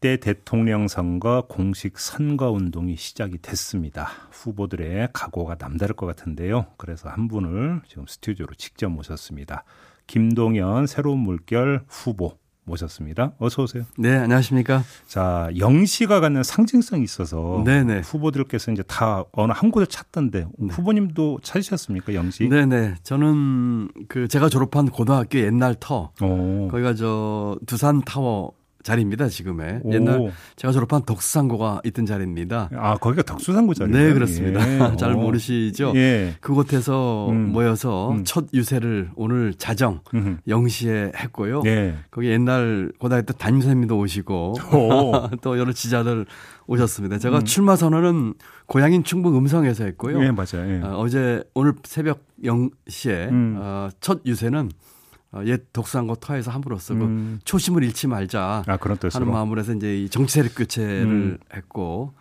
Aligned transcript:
대 0.00 0.16
대통령 0.16 0.86
선거 0.86 1.44
공식 1.48 1.98
선거 1.98 2.52
운동이 2.52 2.94
시작이 2.96 3.38
됐습니다. 3.38 4.08
후보들의 4.30 5.08
각오가 5.12 5.56
남다를 5.58 5.96
것 5.96 6.06
같은데요. 6.06 6.66
그래서 6.76 7.08
한 7.08 7.26
분을 7.26 7.82
지금 7.88 8.04
스튜디오로 8.06 8.54
직접 8.54 8.90
모셨습니다. 8.90 9.64
김동연 10.06 10.86
새로운 10.86 11.18
물결 11.18 11.82
후보 11.88 12.38
모셨습니다. 12.62 13.32
어서 13.38 13.62
오세요. 13.62 13.84
네, 13.96 14.14
안녕하십니까? 14.14 14.84
자, 15.06 15.48
영시가 15.58 16.20
갖는 16.20 16.44
상징성이 16.44 17.02
있어서 17.02 17.62
네네. 17.64 18.00
후보들께서 18.00 18.70
이제 18.70 18.84
다 18.86 19.24
어느 19.32 19.52
한 19.52 19.70
곳을 19.72 19.86
찾던데 19.88 20.46
네. 20.58 20.68
후보님도 20.70 21.40
찾으셨습니까, 21.42 22.14
영시? 22.14 22.48
네 22.48 22.66
네. 22.66 22.94
저는 23.02 23.88
그 24.08 24.28
제가 24.28 24.48
졸업한 24.48 24.90
고등학교 24.90 25.40
옛날 25.40 25.74
터 25.74 26.12
오. 26.22 26.68
거기가 26.68 26.94
저 26.94 27.58
두산 27.66 28.02
타워 28.02 28.52
자리입니다. 28.82 29.28
지금의 29.28 29.80
오. 29.82 29.92
옛날 29.92 30.32
제가 30.56 30.72
졸업한 30.72 31.02
덕수상고가 31.02 31.80
있던 31.84 32.06
자리입니다. 32.06 32.70
아, 32.74 32.96
거기가 32.96 33.22
덕수상고 33.22 33.74
자리예요. 33.74 34.08
네, 34.08 34.12
그렇습니다. 34.12 34.60
예. 34.60 34.96
잘 34.96 35.12
어. 35.12 35.16
모르시죠? 35.16 35.92
예. 35.96 36.34
그곳에서 36.40 37.28
음. 37.30 37.52
모여서 37.52 38.12
음. 38.12 38.24
첫 38.24 38.46
유세를 38.54 39.10
오늘 39.16 39.54
자정. 39.54 40.00
영시에 40.46 41.12
했고요. 41.16 41.62
예. 41.66 41.96
거기 42.10 42.28
옛날 42.28 42.92
고등학교 42.98 43.26
때 43.26 43.34
담임 43.36 43.60
선생님도 43.60 43.98
오시고 43.98 44.54
오. 44.72 45.12
또 45.42 45.58
여러 45.58 45.72
지자들 45.72 46.26
오셨습니다. 46.66 47.18
제가 47.18 47.38
음. 47.38 47.44
출마 47.44 47.76
선언은 47.76 48.34
고향인 48.66 49.02
충북 49.04 49.36
음성에서 49.36 49.84
했고요. 49.84 50.22
예, 50.22 50.30
맞아요. 50.30 50.68
예. 50.68 50.80
어, 50.82 50.98
어제 50.98 51.42
오늘 51.54 51.74
새벽 51.84 52.20
0시에 52.44 53.30
음. 53.30 53.56
어, 53.58 53.88
첫 54.00 54.20
유세는 54.24 54.70
어, 54.70 54.97
옛 55.44 55.72
독수상고 55.72 56.16
터에서 56.16 56.50
함으로써 56.50 56.94
그 56.94 57.04
음. 57.04 57.40
초심을 57.44 57.84
잃지 57.84 58.06
말자 58.06 58.62
아. 58.66 58.78
하는 59.12 59.30
마음으로 59.30 59.60
해서 59.60 59.74
이제 59.74 59.98
이 59.98 60.08
정치 60.08 60.34
세력 60.34 60.54
교체를 60.54 61.04
음. 61.04 61.38
했고 61.54 62.14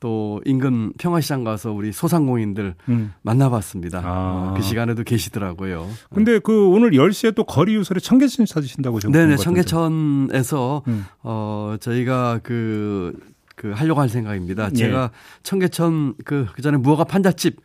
또 0.00 0.40
인근 0.44 0.92
평화시장 0.98 1.44
가서 1.44 1.72
우리 1.72 1.92
소상공인들 1.92 2.74
음. 2.88 3.12
만나봤습니다. 3.22 4.00
아. 4.04 4.50
어, 4.50 4.54
그 4.54 4.62
시간에도 4.62 5.02
계시더라고요. 5.02 5.88
근데 6.12 6.38
그 6.38 6.68
오늘 6.68 6.90
10시에 6.90 7.34
또 7.34 7.44
거리 7.44 7.74
유설에 7.74 8.00
청계천 8.00 8.46
찾으신다고 8.46 9.00
좀 9.00 9.12
네네. 9.12 9.36
청계천에서 9.36 10.82
음. 10.88 11.06
어 11.22 11.76
저희가 11.80 12.40
그, 12.42 13.18
그 13.56 13.72
하려고 13.72 14.00
할 14.00 14.08
생각입니다. 14.08 14.68
예. 14.72 14.74
제가 14.74 15.10
청계천 15.42 16.16
그, 16.24 16.46
그 16.54 16.60
전에 16.60 16.76
무화과 16.76 17.04
판잣집 17.04 17.56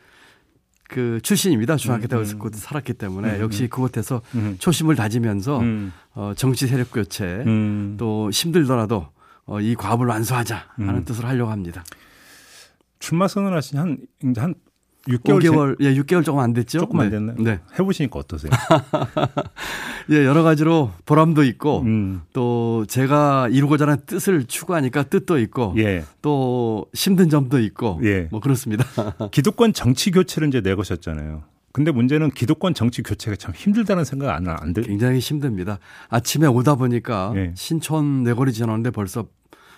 그 0.89 1.19
출신입니다. 1.21 1.77
중학교 1.77 2.07
때 2.07 2.17
음, 2.17 2.23
음, 2.23 2.51
살았기 2.51 2.93
때문에 2.95 3.37
음, 3.37 3.41
역시 3.41 3.67
그곳에서 3.67 4.21
음. 4.36 4.58
초심을 4.59 4.95
다지면서 4.95 5.59
음. 5.59 5.93
어, 6.14 6.33
정치 6.36 6.67
세력 6.67 6.91
교체 6.91 7.25
음. 7.45 7.95
또 7.97 8.30
힘들더라도 8.31 9.08
어, 9.45 9.61
이 9.61 9.75
과업을 9.75 10.08
완수하자 10.08 10.65
하는 10.75 10.95
음. 10.95 11.05
뜻으로 11.05 11.27
하려고 11.27 11.52
합니다. 11.52 11.83
출마 12.99 13.27
선언하신 13.27 13.80
한 13.80 13.97
한 14.36 14.55
6개월 15.08 15.39
5개월, 15.42 15.76
예, 15.80 15.93
6개월 15.95 16.23
조금 16.23 16.39
안 16.39 16.54
됐죠? 16.54 16.80
조금 16.80 16.99
안 16.99 17.10
네. 17.10 17.11
됐나요? 17.11 17.37
네. 17.39 17.60
해 17.77 17.83
보시니까 17.83 18.20
어떠세요? 18.20 18.52
예, 20.11 20.26
여러 20.26 20.43
가지로 20.43 20.92
보람도 21.05 21.43
있고 21.43 21.82
음. 21.82 22.21
또 22.33 22.86
제가 22.87 23.48
이루고자 23.49 23.86
하는 23.86 23.98
뜻을 24.05 24.45
추구하니까 24.45 25.04
뜻도 25.04 25.39
있고 25.39 25.73
예. 25.77 26.04
또 26.21 26.86
힘든 26.93 27.30
점도 27.30 27.59
있고 27.59 27.99
예. 28.04 28.27
뭐 28.32 28.39
그렇습니다. 28.39 28.86
기득권 29.32 29.73
정치 29.73 30.11
교체를 30.11 30.49
이제 30.49 30.61
내거셨잖아요. 30.61 31.43
근데 31.71 31.92
문제는 31.92 32.32
기득권 32.32 32.73
정치 32.73 33.04
교체가 33.04 33.38
참 33.38 33.54
힘들다는 33.55 34.04
생각 34.04 34.36
안, 34.36 34.48
안 34.48 34.73
들. 34.73 34.83
굉장히 34.83 35.20
힘듭니다. 35.20 35.80
아침에 36.09 36.48
오다 36.48 36.76
보니까 36.76 37.32
예. 37.36 37.54
신촌 37.55 38.23
내거리 38.23 38.52
지나는데 38.52 38.89
벌써 38.92 39.27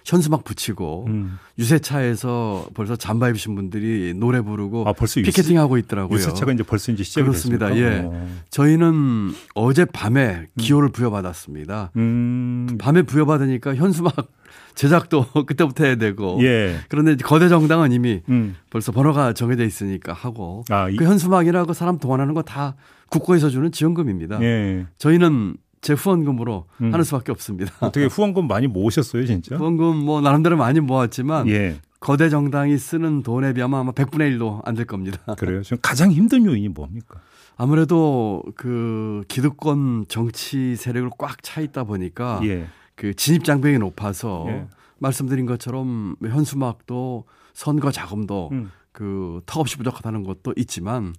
현수막 0.06 0.44
붙이고 0.44 1.06
음. 1.08 1.38
유세차에서 1.60 2.68
벌써 2.74 2.96
잠바 2.96 3.30
입으신 3.30 3.56
분들이 3.56 4.14
노래 4.16 4.42
부르고 4.42 4.88
아, 4.88 4.94
벌써 4.94 5.22
피켓팅 5.22 5.58
하고 5.60 5.78
있더라고요. 5.78 6.18
유세차가 6.18 6.52
이제 6.54 6.64
벌써 6.64 6.92
이제 6.92 7.04
시작이 7.04 7.26
그렇습니다. 7.28 7.68
됐습니까? 7.68 7.96
예. 7.96 8.02
어. 8.06 8.28
저희는 8.50 9.32
어제 9.56 9.86
밤에 9.86 10.48
기호를 10.58 10.90
부여받았습니다. 10.90 11.92
음. 11.98 12.68
밤에 12.80 13.04
부여받으니까 13.04 13.76
현수막 13.76 14.14
제작도 14.76 15.26
그때부터 15.46 15.84
해야 15.86 15.96
되고 15.96 16.40
예. 16.44 16.78
그런데 16.90 17.16
거대 17.18 17.50
정당은 17.50 17.92
이미 17.92 18.22
음. 18.30 18.56
벌써 18.70 18.92
번호가 18.92 19.34
정해져 19.34 19.64
있으니까 19.66 20.14
하고 20.14 20.64
아, 20.70 20.90
이, 20.90 20.96
그 20.96 21.06
현수막이라고 21.06 21.74
사람 21.74 21.98
동원하는 22.00 22.34
거 22.34 22.42
다 22.42 22.76
국고에서 23.12 23.50
주는 23.50 23.72
지원금입니다. 23.72 24.42
예. 24.42 24.86
저희는 24.98 25.56
제 25.82 25.94
후원금으로 25.94 26.66
음. 26.82 26.94
하는 26.94 27.04
수밖에 27.04 27.32
없습니다. 27.32 27.74
어떻게 27.80 28.06
후원금 28.06 28.48
많이 28.48 28.68
모으셨어요, 28.68 29.26
진짜? 29.26 29.56
후원금 29.58 29.98
뭐 29.98 30.22
나름대로 30.22 30.56
많이 30.58 30.80
모았지만 30.80 31.48
예. 31.50 31.80
거대 32.00 32.30
정당이 32.30 32.78
쓰는 32.78 33.24
돈에 33.24 33.54
비하면 33.54 33.80
아마 33.80 33.92
100분의 33.92 34.38
1도 34.38 34.62
안 34.66 34.76
될 34.76 34.86
겁니다. 34.86 35.18
그래요. 35.38 35.62
지금 35.64 35.78
가장 35.82 36.12
힘든 36.12 36.46
요인이 36.46 36.70
뭡니까? 36.70 37.20
아무래도 37.58 38.44
그 38.56 39.24
기득권 39.28 40.06
정치 40.08 40.76
세력을 40.76 41.10
꽉 41.18 41.44
차 41.44 41.62
있다 41.62 41.84
보니까 41.84 42.40
예. 42.44 42.68
그 42.96 43.14
진입 43.16 43.44
장벽이 43.44 43.78
높아서 43.80 44.46
예. 44.50 44.68
말씀드린 45.00 45.46
것처럼 45.48 46.16
현수막도 46.22 47.26
선거 47.54 47.92
자금도 47.92 48.50
음. 48.52 48.72
그 48.92 49.42
턱없이 49.46 49.78
부족하다는 49.78 50.24
것도 50.24 50.54
있지만 50.58 51.14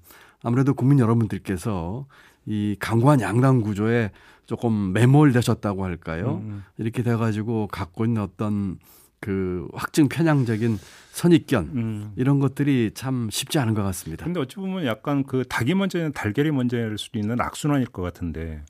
아무래도 0.44 0.74
국민 0.74 0.98
여러분들께서 1.00 2.06
이 2.46 2.76
강고한 2.80 3.20
양당 3.20 3.60
구조에 3.60 4.10
조금 4.52 4.92
매몰되셨다고 4.92 5.82
할까요? 5.82 6.42
음. 6.44 6.62
이렇게 6.76 7.02
돼가지고 7.02 7.68
갖고 7.68 8.04
있는 8.04 8.20
어떤 8.20 8.76
그 9.18 9.66
확증 9.72 10.10
편향적인 10.10 10.78
선입견 11.12 11.70
음. 11.74 12.12
이런 12.16 12.38
것들이 12.38 12.90
참 12.92 13.30
쉽지 13.30 13.58
않은 13.58 13.72
것 13.72 13.82
같습니다. 13.82 14.26
근데 14.26 14.40
어찌 14.40 14.56
보면 14.56 14.84
약간 14.84 15.24
그 15.24 15.44
닭이 15.48 15.72
먼저냐 15.72 16.10
달걀이 16.10 16.50
먼저일 16.50 16.98
수도 16.98 17.18
있는 17.18 17.40
악순환일 17.40 17.86
것 17.86 18.02
같은데 18.02 18.62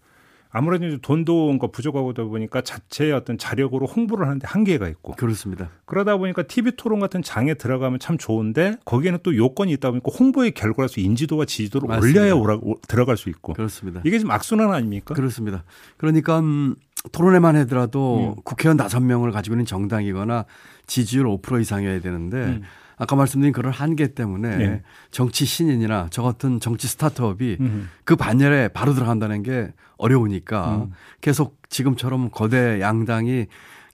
아무래도 0.54 0.86
이제 0.86 0.98
돈도 1.00 1.46
뭔가 1.46 1.66
부족하다 1.66 2.24
보니까 2.24 2.60
자체의 2.60 3.12
어떤 3.12 3.38
자력으로 3.38 3.86
홍보를 3.86 4.26
하는데 4.26 4.46
한계가 4.46 4.86
있고 4.88 5.12
그렇습니다. 5.12 5.70
그러다 5.86 6.18
보니까 6.18 6.42
TV 6.42 6.72
토론 6.76 7.00
같은 7.00 7.22
장에 7.22 7.54
들어가면 7.54 7.98
참 7.98 8.18
좋은데 8.18 8.76
거기에는 8.84 9.20
또 9.22 9.34
요건이 9.34 9.72
있다 9.72 9.90
보니까 9.90 10.12
홍보의 10.18 10.52
결과로서 10.52 11.00
인지도와 11.00 11.46
지지도를 11.46 11.88
맞습니다. 11.88 12.20
올려야 12.20 12.34
오라, 12.34 12.58
오- 12.60 12.78
들어갈 12.86 13.16
수 13.16 13.30
있고 13.30 13.54
그렇습니다. 13.54 14.02
이게 14.04 14.18
지금 14.18 14.30
악순환 14.30 14.72
아닙니까? 14.72 15.14
그렇습니다. 15.14 15.64
그러니까 15.96 16.40
음, 16.40 16.74
토론회만 17.12 17.56
하더라도 17.56 18.34
음. 18.36 18.42
국회의원 18.44 18.76
다섯 18.76 19.00
명을 19.00 19.32
가지고 19.32 19.54
있는 19.54 19.64
정당이거나 19.64 20.44
지지율 20.86 21.26
5% 21.26 21.62
이상이어야 21.62 22.00
되는데 22.00 22.36
음. 22.36 22.62
아까 23.02 23.16
말씀드린 23.16 23.52
그런 23.52 23.72
한계 23.72 24.14
때문에 24.14 24.56
네. 24.56 24.82
정치 25.10 25.44
신인이나 25.44 26.06
저 26.10 26.22
같은 26.22 26.60
정치 26.60 26.86
스타트업이 26.86 27.56
음. 27.58 27.90
그 28.04 28.14
반열에 28.14 28.68
바로 28.68 28.94
들어간다는 28.94 29.42
게 29.42 29.72
어려우니까 29.96 30.76
음. 30.76 30.92
계속 31.20 31.58
지금처럼 31.68 32.30
거대 32.30 32.80
양당이 32.80 33.46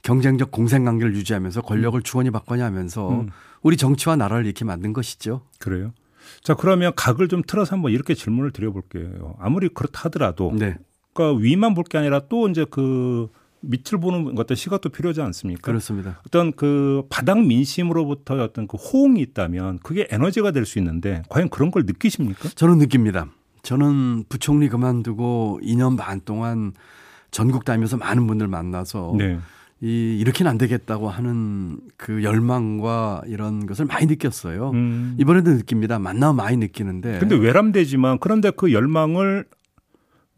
경쟁적 0.03 0.51
공생관계를 0.51 1.15
유지하면서 1.15 1.63
권력을 1.63 2.01
주거니 2.03 2.31
받거니 2.31 2.61
하면서 2.61 3.09
음. 3.09 3.31
우리 3.63 3.79
정치와 3.79 4.17
나라를 4.17 4.45
이렇게 4.45 4.67
만든 4.67 4.93
것이죠. 4.93 5.41
그래요. 5.59 5.95
자 6.43 6.55
그러면 6.55 6.93
각을 6.95 7.29
좀 7.29 7.43
틀어서 7.47 7.77
한번 7.77 7.93
이렇게 7.93 8.13
질문을 8.13 8.51
드려볼게요. 8.51 9.37
아무리 9.41 9.69
그렇다 9.69 10.03
하더라도 10.05 10.53
네. 10.55 10.77
그러니까 11.15 11.41
위만 11.43 11.73
볼 11.73 11.85
게 11.85 11.97
아니라 11.97 12.21
또 12.29 12.47
이제 12.51 12.67
그 12.71 13.29
밑을 13.61 13.99
보는 13.99 14.39
어떤 14.39 14.57
시각도 14.57 14.89
필요하지 14.91 15.21
않습니까? 15.23 15.63
그렇습니다. 15.63 16.21
어떤 16.27 16.53
그 16.53 17.03
바닥 17.11 17.45
민심으로부터 17.45 18.43
어떤 18.43 18.67
그 18.69 18.77
호응이 18.77 19.21
있다면 19.21 19.81
그게 19.83 20.07
에너지가 20.11 20.51
될 20.53 20.65
수 20.65 20.79
있는데 20.79 21.23
과연 21.29 21.49
그런 21.49 21.71
걸 21.71 21.85
느끼십니까? 21.87 22.51
저는 22.55 22.79
느낍니다. 22.79 23.27
저는 23.63 24.25
부총리 24.29 24.69
그만두고 24.69 25.61
2년 25.63 25.97
반 25.99 26.21
동안 26.25 26.73
전국 27.31 27.65
다니면서 27.65 27.97
많은 27.97 28.27
분들 28.27 28.49
만나서 28.49 29.15
네. 29.19 29.39
이 29.81 30.17
이렇게는 30.21 30.51
안 30.51 30.59
되겠다고 30.59 31.09
하는 31.09 31.79
그 31.97 32.23
열망과 32.25 33.23
이런 33.27 33.65
것을 33.67 33.85
많이 33.87 34.07
느꼈어요. 34.07 34.71
음. 34.71 35.17
이번에도 35.21 35.51
느낍니다. 35.53 35.99
만나면 35.99 36.37
많이 36.37 36.57
느끼는데. 36.57 37.19
근데 37.21 37.37
외람되지만 37.37 38.19
그런데 38.19 38.51
그 38.51 38.73
열망을 38.73 39.45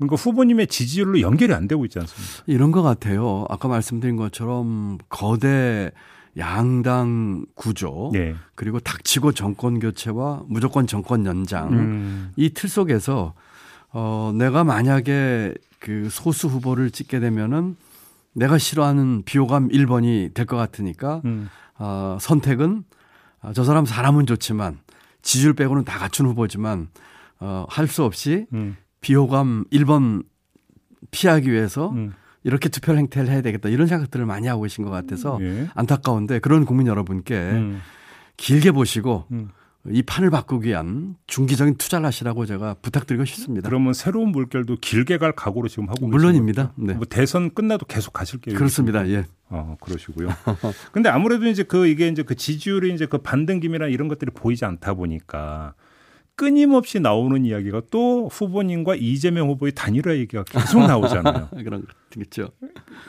그러니까 0.00 0.16
후보님의 0.16 0.66
지지율로 0.66 1.20
연결이 1.20 1.52
안 1.54 1.68
되고 1.68 1.84
있지 1.84 1.98
않습니까? 1.98 2.44
이런 2.46 2.72
것 2.72 2.82
같아요. 2.82 3.44
아까 3.50 3.68
말씀드린 3.68 4.16
것처럼 4.16 4.98
거대 5.08 5.92
양당 6.38 7.44
구조 7.54 8.10
네. 8.12 8.34
그리고 8.54 8.80
닥치고 8.80 9.32
정권 9.32 9.78
교체와 9.78 10.42
무조건 10.46 10.86
정권 10.86 11.26
연장 11.26 11.72
음. 11.72 12.32
이틀 12.36 12.68
속에서 12.68 13.34
어 13.92 14.32
내가 14.34 14.64
만약에 14.64 15.54
그 15.80 16.08
소수 16.10 16.46
후보를 16.48 16.90
찍게 16.90 17.20
되면은 17.20 17.76
내가 18.32 18.58
싫어하는 18.58 19.22
비호감 19.24 19.68
1번이 19.68 20.32
될 20.34 20.46
것 20.46 20.56
같으니까 20.56 21.20
음. 21.24 21.48
어 21.78 22.16
선택은 22.20 22.84
아, 23.42 23.52
저 23.52 23.64
사람 23.64 23.84
사람은 23.84 24.26
좋지만 24.26 24.78
지지율 25.22 25.54
빼고는 25.54 25.84
다 25.84 25.98
갖춘 25.98 26.26
후보지만 26.26 26.88
어 27.40 27.66
할 27.68 27.88
수 27.88 28.04
없이 28.04 28.46
음. 28.52 28.76
비호감 29.00 29.64
1번 29.72 30.24
피하기 31.10 31.50
위해서 31.50 31.90
음. 31.90 32.12
이렇게 32.42 32.68
투표 32.68 32.94
행태를 32.94 33.30
해야 33.30 33.42
되겠다 33.42 33.68
이런 33.68 33.86
생각들을 33.86 34.24
많이 34.26 34.46
하고 34.46 34.62
계신 34.62 34.84
것 34.84 34.90
같아서 34.90 35.38
예. 35.42 35.68
안타까운데 35.74 36.38
그런 36.38 36.64
국민 36.64 36.86
여러분께 36.86 37.34
음. 37.34 37.80
길게 38.36 38.72
보시고 38.72 39.26
음. 39.32 39.50
이 39.88 40.02
판을 40.02 40.28
바꾸기 40.30 40.68
위한 40.68 41.16
중기적인 41.26 41.76
투자를 41.76 42.04
하시라고 42.06 42.44
제가 42.44 42.76
부탁드리고 42.82 43.24
싶습니다. 43.24 43.68
그러면 43.68 43.94
새로운 43.94 44.30
물결도 44.30 44.76
길게 44.80 45.16
갈 45.16 45.32
각오로 45.32 45.68
지금 45.68 45.88
하고 45.88 46.06
물론입니다. 46.06 46.74
네. 46.76 46.94
뭐 46.94 47.06
대선 47.06 47.54
끝나도 47.54 47.86
계속 47.86 48.12
가실 48.12 48.40
계획 48.40 48.58
그렇습니다. 48.58 49.08
예. 49.08 49.24
어, 49.48 49.76
그러시고요. 49.80 50.28
근데 50.92 51.08
아무래도 51.08 51.46
이제 51.46 51.62
그 51.62 51.86
이게 51.86 52.08
이제 52.08 52.22
그 52.22 52.34
지지율이 52.34 52.92
이제 52.92 53.06
그 53.06 53.18
반등김이나 53.18 53.86
이런 53.86 54.08
것들이 54.08 54.30
보이지 54.32 54.66
않다 54.66 54.94
보니까 54.94 55.72
끊임없이 56.36 57.00
나오는 57.00 57.44
이야기가 57.44 57.82
또 57.90 58.28
후보님과 58.32 58.94
이재명 58.96 59.48
후보의 59.48 59.72
단일화 59.74 60.14
얘기가 60.16 60.44
계속 60.44 60.80
나오잖아요. 60.86 61.48
그런. 61.64 61.84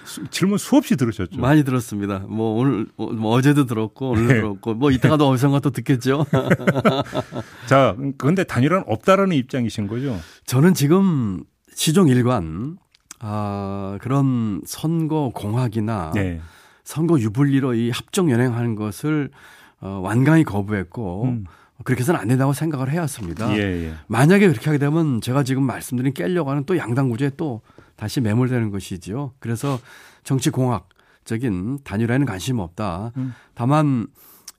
수- 0.05 0.27
질문 0.29 0.57
수없이 0.57 0.95
들으셨죠. 0.95 1.39
많이 1.39 1.63
들었습니다. 1.63 2.19
뭐 2.27 2.59
오늘 2.59 2.87
어, 2.97 3.07
뭐 3.07 3.31
어제도 3.31 3.65
들었고 3.65 4.11
오늘 4.11 4.27
네. 4.27 4.33
들었고 4.35 4.73
뭐 4.75 4.91
이따가도 4.91 5.27
어디선가 5.29 5.59
또 5.59 5.71
듣겠죠. 5.71 6.25
자, 7.67 7.95
근데 8.17 8.43
단일화는 8.43 8.83
없다라는 8.87 9.35
입장이신 9.35 9.87
거죠? 9.87 10.17
저는 10.45 10.73
지금 10.73 11.43
시종 11.73 12.09
일관 12.09 12.77
아 13.19 13.97
그런 14.01 14.61
선거 14.65 15.31
공학이나 15.33 16.11
네. 16.13 16.41
선거 16.83 17.19
유불리로 17.19 17.73
이 17.75 17.89
합종 17.91 18.29
연행하는 18.31 18.75
것을 18.75 19.29
어, 19.79 19.99
완강히 20.03 20.43
거부했고 20.43 21.23
음. 21.25 21.45
그렇게 21.83 22.01
해서는 22.01 22.19
안 22.19 22.27
된다고 22.27 22.53
생각을 22.53 22.89
해왔습니다. 22.91 23.55
예, 23.57 23.59
예. 23.59 23.93
만약에 24.07 24.47
그렇게 24.47 24.65
하게 24.65 24.77
되면 24.77 25.21
제가 25.21 25.43
지금 25.43 25.63
말씀드린 25.63 26.13
깨려고 26.13 26.49
하는 26.49 26.65
또 26.65 26.77
양당 26.77 27.09
구조에 27.09 27.31
또 27.37 27.61
다시 27.95 28.21
매몰되는 28.21 28.71
것이지요. 28.71 29.33
그래서 29.39 29.79
정치 30.23 30.49
공학적인 30.49 31.79
단일화에는 31.83 32.25
관심 32.25 32.59
없다. 32.59 33.11
음. 33.17 33.33
다만 33.53 34.07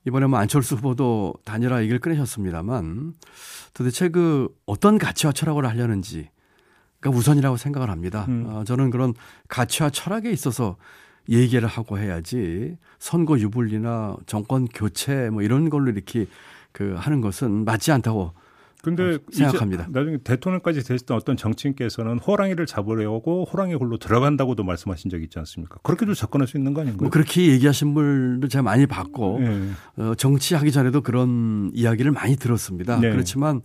이번에 0.06 0.26
뭐 0.26 0.38
안철수 0.38 0.76
후보도 0.76 1.34
단일화 1.44 1.82
얘기를 1.82 1.98
꺼내셨습니다만 2.00 3.14
도대체 3.74 4.08
그 4.08 4.48
어떤 4.66 4.98
가치와 4.98 5.32
철학을 5.32 5.66
하려는지 5.66 6.30
가 7.00 7.10
우선이라고 7.10 7.56
생각을 7.56 7.90
합니다. 7.90 8.26
음. 8.28 8.46
어, 8.48 8.64
저는 8.64 8.90
그런 8.90 9.12
가치와 9.48 9.90
철학에 9.90 10.30
있어서 10.30 10.76
얘기를 11.28 11.68
하고 11.68 11.98
해야지 11.98 12.76
선거 12.98 13.38
유불리나 13.38 14.16
정권 14.26 14.66
교체 14.66 15.30
뭐 15.30 15.42
이런 15.42 15.68
걸로 15.68 15.90
이렇게 15.90 16.26
그 16.72 16.94
하는 16.96 17.20
것은 17.20 17.64
맞지 17.64 17.92
않다고 17.92 18.32
근데 18.82 19.14
어, 19.14 19.18
생각합니다. 19.30 19.86
나중에 19.90 20.18
대통령까지 20.24 20.82
되셨던 20.82 21.16
어떤 21.16 21.36
정치인께서는 21.36 22.18
호랑이를 22.18 22.66
잡으려고 22.66 23.44
호랑이 23.44 23.74
홀로 23.74 23.96
들어간다고도 23.96 24.64
말씀하신 24.64 25.08
적이 25.08 25.24
있지 25.24 25.38
않습니까? 25.38 25.76
그렇게도 25.84 26.14
접근할 26.14 26.48
수 26.48 26.56
있는 26.56 26.74
거 26.74 26.80
아닌가요? 26.80 27.02
뭐 27.02 27.10
그렇게 27.10 27.46
얘기하신 27.46 27.94
분도 27.94 28.48
제가 28.48 28.62
많이 28.62 28.86
봤고 28.86 29.38
예. 29.40 30.02
어, 30.02 30.14
정치하기 30.16 30.72
전에도 30.72 31.00
그런 31.00 31.70
이야기를 31.74 32.10
많이 32.10 32.34
들었습니다. 32.34 32.98
네. 32.98 33.10
그렇지만 33.10 33.60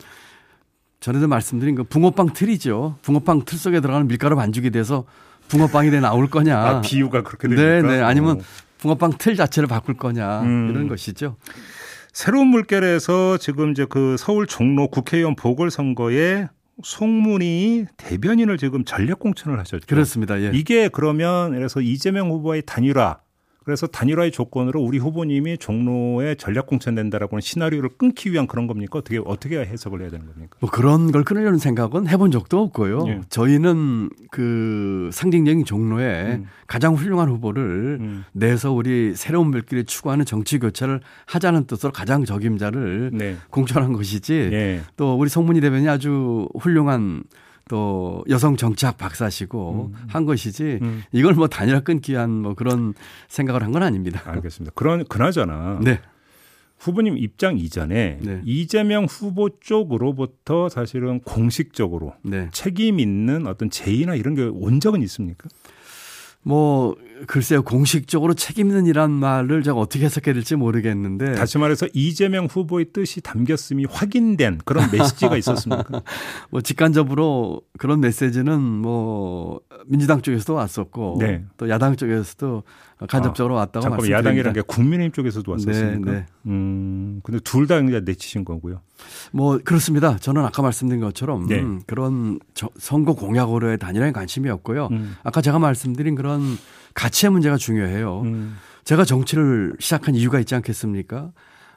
전에도 0.99 1.27
말씀드린 1.27 1.73
그 1.73 1.83
붕어빵 1.83 2.33
틀이죠. 2.33 2.97
붕어빵 3.01 3.45
틀 3.45 3.57
속에 3.57 3.79
들어가는 3.79 4.07
밀가루 4.07 4.35
반죽이 4.35 4.69
돼서 4.69 5.05
붕어빵이 5.47 5.89
돼 5.89 5.99
나올 5.99 6.29
거냐. 6.29 6.59
아, 6.59 6.81
비유가 6.81 7.23
그렇게 7.23 7.47
네, 7.47 7.55
됩니까? 7.55 7.95
네. 7.95 8.01
아니면 8.03 8.37
어. 8.37 8.43
붕어빵 8.79 9.13
틀 9.17 9.35
자체를 9.35 9.67
바꿀 9.67 9.95
거냐. 9.95 10.41
음. 10.41 10.69
이런 10.69 10.87
것이죠. 10.87 11.37
새로운 12.17 12.47
물결에서 12.47 13.37
지금 13.37 13.69
이제 13.69 13.85
그 13.87 14.15
서울 14.17 14.47
종로 14.47 14.87
국회의원 14.87 15.35
보궐선거에 15.35 16.47
송문희 16.83 17.85
대변인을 17.95 18.57
지금 18.57 18.83
전략 18.85 19.19
공천을 19.19 19.59
하셨죠. 19.59 19.85
그렇습니다. 19.85 20.41
예. 20.41 20.49
이게 20.51 20.87
그러면 20.87 21.51
그래서 21.51 21.79
이재명 21.79 22.31
후보의 22.31 22.63
단일화 22.65 23.19
그래서 23.67 23.85
단일화의 23.85 24.31
조건으로 24.31 24.81
우리 24.81 24.97
후보님이 24.97 25.57
종로에 25.57 26.35
전략 26.35 26.67
공천된다라고 26.67 27.35
하는 27.35 27.41
시나리오를 27.41 27.89
끊기 27.97 28.31
위한 28.31 28.47
그런 28.47 28.65
겁니까? 28.65 28.99
어떻게 28.99 29.19
어떻게 29.25 29.59
해석을 29.59 29.99
해야 29.99 30.09
되는 30.09 30.25
겁니까? 30.25 30.55
뭐 30.61 30.69
그런 30.69 31.11
걸 31.11 31.25
끊으려는 31.25 31.59
생각은 31.59 32.07
해본 32.07 32.31
적도 32.31 32.61
없고요. 32.61 33.03
예. 33.09 33.21
저희는 33.27 34.09
그 34.31 35.09
상징적인 35.11 35.65
종로에 35.65 36.35
음. 36.35 36.45
가장 36.65 36.95
훌륭한 36.95 37.27
후보를 37.27 37.97
음. 37.99 38.23
내서 38.31 38.71
우리 38.71 39.13
새로운 39.15 39.51
물길을 39.51 39.83
추구하는 39.83 40.23
정치 40.23 40.59
교체를 40.59 41.01
하자는 41.25 41.65
뜻으로 41.65 41.91
가장 41.91 42.23
적임자를 42.23 43.11
네. 43.15 43.35
공천한 43.49 43.91
것이지 43.91 44.49
예. 44.53 44.81
또 44.95 45.17
우리 45.17 45.27
송문희 45.27 45.59
대변인이 45.59 45.89
아주 45.89 46.47
훌륭한 46.57 47.23
또 47.69 48.23
여성 48.29 48.55
정치학 48.55 48.97
박사시고 48.97 49.93
한 50.07 50.25
것이지 50.25 50.79
음. 50.81 51.03
이걸 51.11 51.33
뭐 51.33 51.47
단일화 51.47 51.81
끊기 51.81 52.13
위한 52.13 52.29
뭐 52.31 52.53
그런 52.53 52.93
생각을 53.27 53.63
한 53.63 53.71
건 53.71 53.83
아닙니다. 53.83 54.21
알겠습니다. 54.25 54.73
그런 54.75 55.03
그나저나 55.05 55.79
네. 55.83 55.99
후보님 56.79 57.17
입장 57.17 57.57
이전에 57.57 58.19
네. 58.21 58.41
이재명 58.45 59.05
후보 59.05 59.49
쪽으로부터 59.59 60.69
사실은 60.69 61.19
공식적으로 61.21 62.13
네. 62.23 62.49
책임 62.51 62.99
있는 62.99 63.47
어떤 63.47 63.69
제의나 63.69 64.15
이런 64.15 64.35
게 64.35 64.43
온 64.43 64.79
적은 64.79 65.01
있습니까? 65.03 65.49
뭐 66.47 66.95
글쎄요 67.25 67.61
공식적으로 67.63 68.33
책임 68.35 68.67
있는 68.67 68.85
이란 68.85 69.11
말을 69.11 69.63
제가 69.63 69.77
어떻게 69.77 70.05
해석해야 70.05 70.33
될지 70.35 70.55
모르겠는데 70.55 71.33
다시 71.33 71.57
말해서 71.57 71.87
이재명 71.93 72.45
후보의 72.45 72.87
뜻이 72.93 73.21
담겼음이 73.21 73.85
확인된 73.89 74.59
그런 74.63 74.89
메시지가 74.91 75.35
있었습니까? 75.37 76.03
뭐 76.51 76.61
직간접으로 76.61 77.61
그런 77.79 77.99
메시지는 77.99 78.61
뭐 78.61 79.59
민주당 79.87 80.21
쪽에서도 80.21 80.53
왔었고 80.53 81.17
네. 81.19 81.43
또 81.57 81.67
야당 81.69 81.95
쪽에서도 81.95 82.63
간접적으로 83.09 83.55
왔다고 83.55 83.81
잠깐 83.81 83.97
말씀드립니다. 83.97 84.17
야당이라는 84.29 84.53
게 84.53 84.61
국민의힘 84.65 85.11
쪽에서도 85.11 85.51
왔었습니까? 85.51 86.11
네, 86.11 86.17
네. 86.19 86.25
음, 86.47 87.19
근데 87.23 87.39
둘 87.41 87.67
다 87.67 87.75
그냥 87.81 88.03
내치신 88.05 88.45
거고요. 88.45 88.81
뭐 89.31 89.59
그렇습니다. 89.63 90.17
저는 90.17 90.43
아까 90.45 90.61
말씀드린 90.63 91.01
것처럼 91.01 91.45
네. 91.47 91.59
음, 91.59 91.81
그런 91.85 92.39
저- 92.55 92.69
선거 92.79 93.13
공약으로의 93.13 93.77
단일화에 93.77 94.11
관심이 94.13 94.49
없고요. 94.49 94.87
음. 94.91 95.15
아까 95.23 95.41
제가 95.41 95.59
말씀드린 95.59 96.15
그런 96.15 96.36
가치의 96.93 97.31
문제가 97.31 97.57
중요해요. 97.57 98.21
음. 98.21 98.57
제가 98.83 99.05
정치를 99.05 99.75
시작한 99.79 100.15
이유가 100.15 100.39
있지 100.39 100.55
않겠습니까? 100.55 101.31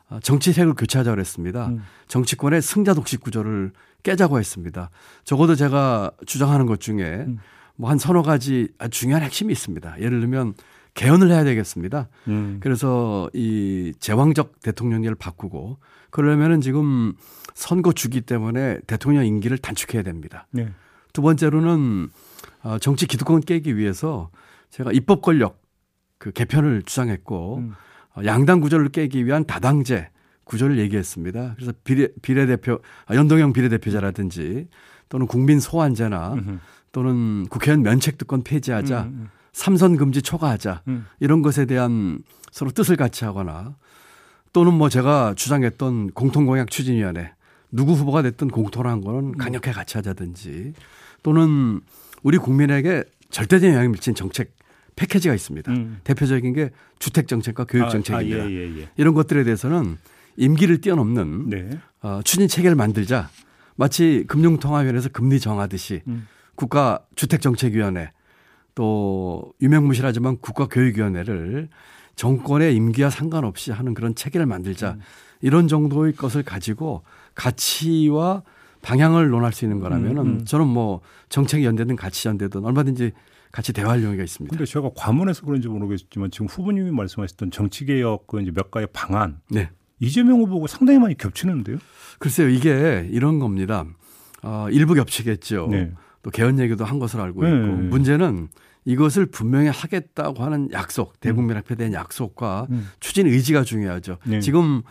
아, 0.09 0.21
정치색을 0.23 0.75
교체하자고 0.75 1.15
그랬습니다. 1.15 1.69
음. 1.69 1.83
정치권의 2.09 2.63
승자 2.63 2.95
독식 2.95 3.21
구조를 3.21 3.73
깨자고 4.03 4.39
했습니다. 4.39 4.91
적어도 5.25 5.55
제가 5.55 6.11
주장하는 6.27 6.67
것 6.67 6.81
중에 6.81 7.25
음. 7.27 7.39
뭐한 7.77 7.99
서너 7.99 8.23
가지 8.23 8.69
중요한 8.91 9.23
핵심이 9.23 9.53
있습니다. 9.53 10.01
예를 10.01 10.21
들면 10.21 10.55
개헌을 10.95 11.31
해야 11.31 11.45
되겠습니다. 11.45 12.09
음. 12.29 12.59
그래서 12.61 13.31
이 13.33 13.93
제왕적 14.01 14.61
대통령제를 14.63 15.15
바꾸고 15.15 15.79
그러려면은 16.11 16.61
지금 16.61 17.15
선거 17.55 17.93
주기 17.93 18.21
때문에 18.21 18.81
대통령 18.87 19.25
임기를 19.27 19.59
단축해야 19.59 20.03
됩니다. 20.03 20.47
네. 20.51 20.73
두 21.13 21.23
번째로는 21.23 22.09
어, 22.63 22.79
정치 22.79 23.07
기득권 23.07 23.43
깨기 23.43 23.77
위해서 23.77 24.31
제가 24.71 24.93
입법 24.93 25.23
권력 25.23 25.61
그 26.19 26.33
개편을 26.33 26.83
주장했고 26.83 27.59
음. 27.59 27.75
어, 28.17 28.23
양당 28.25 28.61
구조를 28.61 28.89
깨기 28.89 29.27
위한 29.27 29.45
다당제 29.45 30.09
구조를 30.45 30.79
얘기했습니다. 30.79 31.55
그래서 31.55 31.73
비례 31.85 32.09
비례대표 32.23 32.81
아, 33.07 33.15
연동형 33.15 33.53
비례대표제라든지 33.53 34.69
또는 35.09 35.27
국민 35.27 35.61
소환제나 35.61 36.35
음흠. 36.35 36.59
또는 36.93 37.47
국회의원 37.49 37.83
면책특권 37.83 38.43
폐지하자 38.43 39.03
음, 39.03 39.29
삼선 39.53 39.97
금지 39.97 40.23
초과하자 40.23 40.83
음. 40.89 41.07
이런 41.21 41.43
것에 41.43 41.67
대한 41.67 42.23
서로 42.51 42.73
뜻을 42.73 42.97
같이 42.97 43.25
하거나 43.25 43.77
또는 44.53 44.75
뭐 44.75 44.89
제가 44.89 45.35
주장했던 45.37 46.11
공통공약 46.11 46.71
추진위원회 46.71 47.33
누구 47.71 47.93
후보가 47.93 48.23
됐든 48.23 48.49
공통한 48.49 49.01
거는 49.01 49.39
강력하게 49.39 49.73
같이 49.73 49.97
하자든지 49.99 50.73
또는 51.23 51.81
우리 52.25 52.39
국민에게 52.39 53.05
절대적인 53.31 53.71
영향을 53.71 53.91
미친 53.91 54.17
정책 54.17 54.53
패키지가 55.01 55.35
있습니다. 55.35 55.73
음. 55.73 56.01
대표적인 56.05 56.53
게 56.53 56.71
주택 56.99 57.27
정책과 57.27 57.65
교육 57.65 57.87
아, 57.87 57.89
정책입니다. 57.89 58.43
아, 58.43 58.51
예, 58.51 58.53
예, 58.53 58.81
예. 58.81 58.89
이런 58.99 59.15
것들에 59.15 59.45
대해서는 59.45 59.97
임기를 60.37 60.83
뛰어넘는 60.83 61.49
네. 61.49 61.71
어, 62.03 62.21
추진 62.23 62.47
체계를 62.49 62.77
만들자. 62.77 63.31
마치 63.77 64.25
금융통화위원회에서 64.29 65.09
금리 65.09 65.41
정하듯이 65.41 66.03
음. 66.07 66.29
국가 66.55 67.01
주택 67.17 67.41
정책위원회 67.41 68.11
또 68.75 69.55
유명무실하지만 69.63 70.37
국가 70.43 70.69
교육위원회를 70.69 71.71
정권의 72.15 72.77
임기와 72.77 73.09
상관없이 73.09 73.73
하는 73.73 73.95
그런 73.95 74.15
체계를 74.15 74.45
만들자 74.45 74.93
음. 74.93 75.01
이런 75.41 75.67
정도의 75.67 76.13
것을 76.13 76.43
가지고 76.43 77.05
가치와 77.35 78.43
방향을 78.83 79.31
논할 79.31 79.55
수 79.55 79.65
있는 79.65 79.81
거라면은 79.81 80.19
음, 80.19 80.27
음. 80.27 80.45
저는 80.45 80.67
뭐 80.67 81.01
정책 81.31 81.65
연대든 81.65 81.97
가치 81.97 82.29
연대든 82.29 82.67
얼마든지 82.67 83.13
같이 83.53 83.73
대화할 83.73 84.03
용의가 84.03 84.23
있습니다. 84.23 84.57
근데 84.57 84.65
제가 84.71 84.91
과문해서 84.95 85.45
그런지 85.45 85.69
모르겠지만 85.69 86.31
지금 86.31 86.47
후보님이 86.47 86.91
말씀하셨던 86.93 87.51
정치개혁 87.51 88.27
그 88.27 88.41
이제 88.41 88.51
몇 88.53 88.71
가지 88.71 88.87
방안 88.93 89.41
네. 89.51 89.71
이재명 89.99 90.39
후보가 90.41 90.67
상당히 90.69 90.99
많이 90.99 91.17
겹치는데요. 91.17 91.79
글쎄요, 92.19 92.49
이게 92.49 93.09
이런 93.11 93.39
겁니다. 93.39 93.85
어, 94.43 94.67
일부 94.71 94.95
겹치겠죠. 94.95 95.69
네. 95.71 95.93
또 96.23 96.31
개헌 96.31 96.59
얘기도 96.59 96.85
한 96.85 96.99
것으로 96.99 97.23
알고 97.23 97.43
네. 97.43 97.49
있고 97.51 97.67
문제는 97.67 98.49
이것을 98.87 99.27
분명히 99.27 99.69
하겠다고 99.69 100.43
하는 100.43 100.71
약속, 100.73 101.19
대국민 101.21 101.57
앞에 101.57 101.75
대한 101.75 101.93
약속과 101.93 102.67
음. 102.71 102.89
추진 103.01 103.27
의지가 103.27 103.65
중요하죠. 103.65 104.19
네. 104.25 104.41
지금 104.41 104.83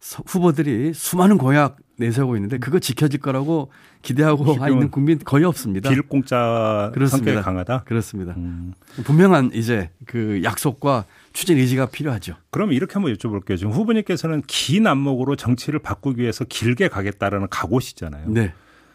서- 0.00 0.22
후보들이 0.26 0.92
수많은 0.94 1.38
공약 1.38 1.76
내세우고 1.98 2.36
있는데 2.36 2.58
그거 2.58 2.78
지켜질 2.78 3.20
거라고 3.20 3.70
기대하고 4.02 4.56
있는 4.68 4.90
국민 4.90 5.18
거의 5.18 5.44
없습니다. 5.44 5.90
비일공짜 5.90 6.92
그렇습니다. 6.94 7.32
성격이 7.32 7.44
강하다. 7.44 7.82
그렇습니다. 7.84 8.34
음. 8.36 8.72
분명한 9.04 9.50
이제 9.52 9.90
그 10.06 10.40
약속과 10.44 11.04
추진 11.32 11.58
의지가 11.58 11.86
필요하죠. 11.86 12.36
그럼 12.50 12.72
이렇게 12.72 12.94
한번 12.94 13.12
여쭤볼게요. 13.14 13.58
지금 13.58 13.72
후보님께서는 13.72 14.42
긴 14.46 14.86
안목으로 14.86 15.34
정치를 15.36 15.80
바꾸기 15.80 16.22
위해서 16.22 16.44
길게 16.44 16.88
가겠다라는 16.88 17.48
각오시잖아요. 17.50 18.28
네. 18.28 18.52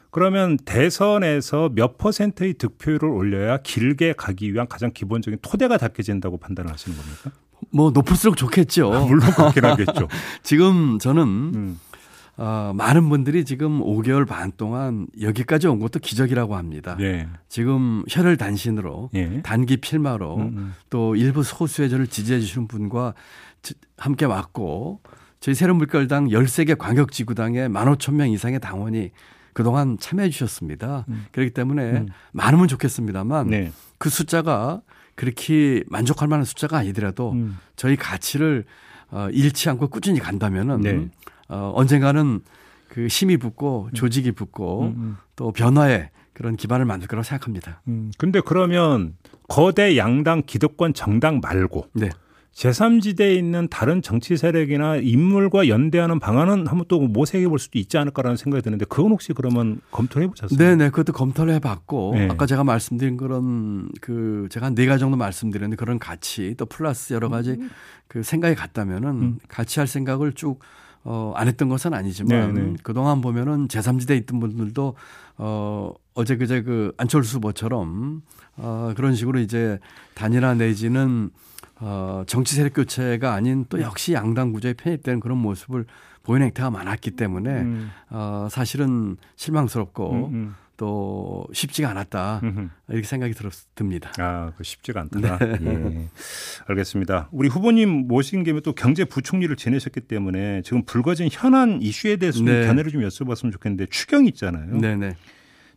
그러면 0.09 0.57
대선에서 0.57 1.71
몇 1.73 1.97
퍼센트의 1.97 2.53
득표율을 2.53 3.09
올려야 3.09 3.57
길게 3.57 4.13
가기 4.13 4.53
위한 4.53 4.67
가장 4.67 4.91
기본적인 4.93 5.39
토대가 5.41 5.77
닦여진다고 5.77 6.37
판단하시는 6.37 6.97
겁니까? 6.97 7.31
뭐 7.71 7.91
높을수록 7.91 8.37
좋겠죠. 8.37 8.93
아, 8.93 8.99
물론 9.05 9.31
그렇긴 9.31 9.65
하겠죠. 9.65 10.07
지금 10.43 10.99
저는 10.99 11.23
음. 11.23 11.79
어, 12.35 12.73
많은 12.75 13.09
분들이 13.09 13.45
지금 13.45 13.79
5개월 13.79 14.27
반 14.27 14.51
동안 14.57 15.07
여기까지 15.21 15.67
온 15.67 15.79
것도 15.79 15.99
기적이라고 15.99 16.55
합니다. 16.55 16.97
예. 16.99 17.27
지금 17.47 18.03
혈혈 18.09 18.37
단신으로 18.37 19.11
예. 19.13 19.41
단기 19.43 19.77
필마로 19.77 20.37
음, 20.37 20.41
음. 20.57 20.73
또 20.89 21.15
일부 21.15 21.43
소수의 21.43 21.89
저를 21.91 22.07
지지해 22.07 22.39
주시는 22.39 22.67
분과 22.67 23.13
지- 23.61 23.75
함께 23.97 24.25
왔고 24.25 25.01
저희 25.39 25.53
새로물결당 25.53 26.29
13개 26.29 26.75
광역지구당에 26.77 27.67
15,000명 27.67 28.31
이상의 28.33 28.59
당원이 28.59 29.11
그동안 29.53 29.97
참여해 29.99 30.29
주셨습니다. 30.31 31.05
그렇기 31.31 31.51
때문에 31.51 31.83
음. 31.91 32.07
많으면 32.31 32.67
좋겠습니다만 32.67 33.47
네. 33.49 33.71
그 33.99 34.09
숫자가 34.09 34.81
그렇게 35.13 35.83
만족할 35.87 36.27
만한 36.27 36.43
숫자가 36.45 36.77
아니더라도 36.79 37.33
음. 37.33 37.59
저희 37.75 37.95
가치를 37.95 38.65
어, 39.11 39.27
잃지 39.31 39.69
않고 39.69 39.89
꾸준히 39.89 40.19
간다면은 40.19 40.81
네. 40.81 41.07
어, 41.49 41.71
언젠가는 41.75 42.41
그 42.87 43.07
힘이 43.07 43.37
붙고 43.37 43.89
조직이 43.93 44.31
붙고 44.31 44.81
음, 44.83 44.93
음. 44.97 45.17
또 45.35 45.51
변화의 45.51 46.09
그런 46.33 46.55
기반을 46.55 46.85
만들 46.85 47.07
거라고 47.07 47.23
생각합니다. 47.23 47.81
음. 47.87 48.11
근데 48.17 48.39
그러면 48.43 49.15
거대 49.47 49.97
양당 49.97 50.43
기득권 50.45 50.93
정당 50.93 51.39
말고 51.41 51.87
네. 51.93 52.09
제3지대에 52.53 53.35
있는 53.35 53.67
다른 53.67 54.03
정치 54.03 54.37
세력이나 54.37 54.97
인물과 54.97 55.67
연대하는 55.67 56.19
방안은 56.19 56.67
한번 56.67 56.85
또 56.87 56.99
모색해 56.99 57.47
볼 57.47 57.57
수도 57.57 57.79
있지 57.79 57.97
않을까라는 57.97 58.37
생각이 58.37 58.61
드는데 58.61 58.85
그건 58.85 59.11
혹시 59.11 59.33
그러면 59.33 59.81
검토해 59.89 60.27
보셨어요? 60.27 60.55
네네. 60.57 60.91
그것도 60.91 61.13
검토를 61.13 61.51
해봤고 61.55 62.11
네. 62.13 62.27
아까 62.29 62.45
제가 62.45 62.63
말씀드린 62.63 63.17
그런 63.17 63.89
그 64.01 64.47
제가 64.51 64.67
한 64.67 64.75
네 64.75 64.85
가지 64.85 64.99
정도 64.99 65.17
말씀드렸는데 65.17 65.77
그런 65.77 65.97
가치 65.97 66.53
또 66.55 66.67
플러스 66.67 67.13
여러 67.13 67.27
가지 67.29 67.57
그 68.07 68.21
생각이 68.21 68.53
같다면은 68.53 69.09
음. 69.09 69.39
같이 69.47 69.79
할 69.79 69.87
생각을 69.87 70.33
쭉 70.33 70.59
어, 71.03 71.33
안 71.35 71.47
했던 71.47 71.69
것은 71.69 71.93
아니지만 71.93 72.53
네네. 72.53 72.73
그동안 72.83 73.21
보면은 73.21 73.67
제3지대에 73.67 74.17
있던 74.21 74.39
분들도 74.39 74.95
어, 75.37 75.93
어제 76.13 76.37
그제 76.37 76.61
그 76.61 76.93
안철수 76.97 77.37
후보처럼 77.37 78.21
어, 78.57 78.93
그런 78.95 79.15
식으로 79.15 79.39
이제 79.39 79.79
단일화 80.15 80.53
내지는 80.55 81.29
어, 81.79 82.23
정치 82.27 82.55
세력 82.55 82.73
교체가 82.75 83.33
아닌 83.33 83.65
또 83.67 83.81
역시 83.81 84.13
양당 84.13 84.53
구조에 84.53 84.73
편입되는 84.73 85.19
그런 85.19 85.37
모습을 85.39 85.85
보이는 86.23 86.45
행태가 86.47 86.69
많았기 86.69 87.11
때문에 87.11 87.61
음. 87.61 87.91
어, 88.09 88.47
사실은 88.49 89.17
실망스럽고 89.35 90.11
음, 90.11 90.33
음. 90.33 90.55
또 90.83 91.47
쉽지가 91.53 91.91
않았다 91.91 92.41
음흠. 92.43 92.67
이렇게 92.89 93.07
생각이 93.07 93.33
들었, 93.33 93.53
듭니다. 93.73 94.11
아, 94.17 94.51
그 94.57 94.65
쉽지가 94.65 94.99
않다. 94.99 95.39
예. 95.41 96.09
알겠습니다. 96.67 97.29
우리 97.31 97.47
후보님 97.47 98.09
모신 98.09 98.43
김에 98.43 98.59
또 98.59 98.73
경제부총리를 98.73 99.55
지내셨기 99.55 100.01
때문에 100.01 100.61
지금 100.63 100.83
불거진 100.83 101.29
현안 101.31 101.81
이슈에 101.81 102.17
대해서 102.17 102.39
좀 102.39 102.47
네. 102.47 102.67
견해를 102.67 102.91
좀 102.91 103.01
여쭤봤으면 103.01 103.53
좋겠는데 103.53 103.85
추경 103.91 104.25
있잖아요. 104.25 104.77
네네. 104.77 105.15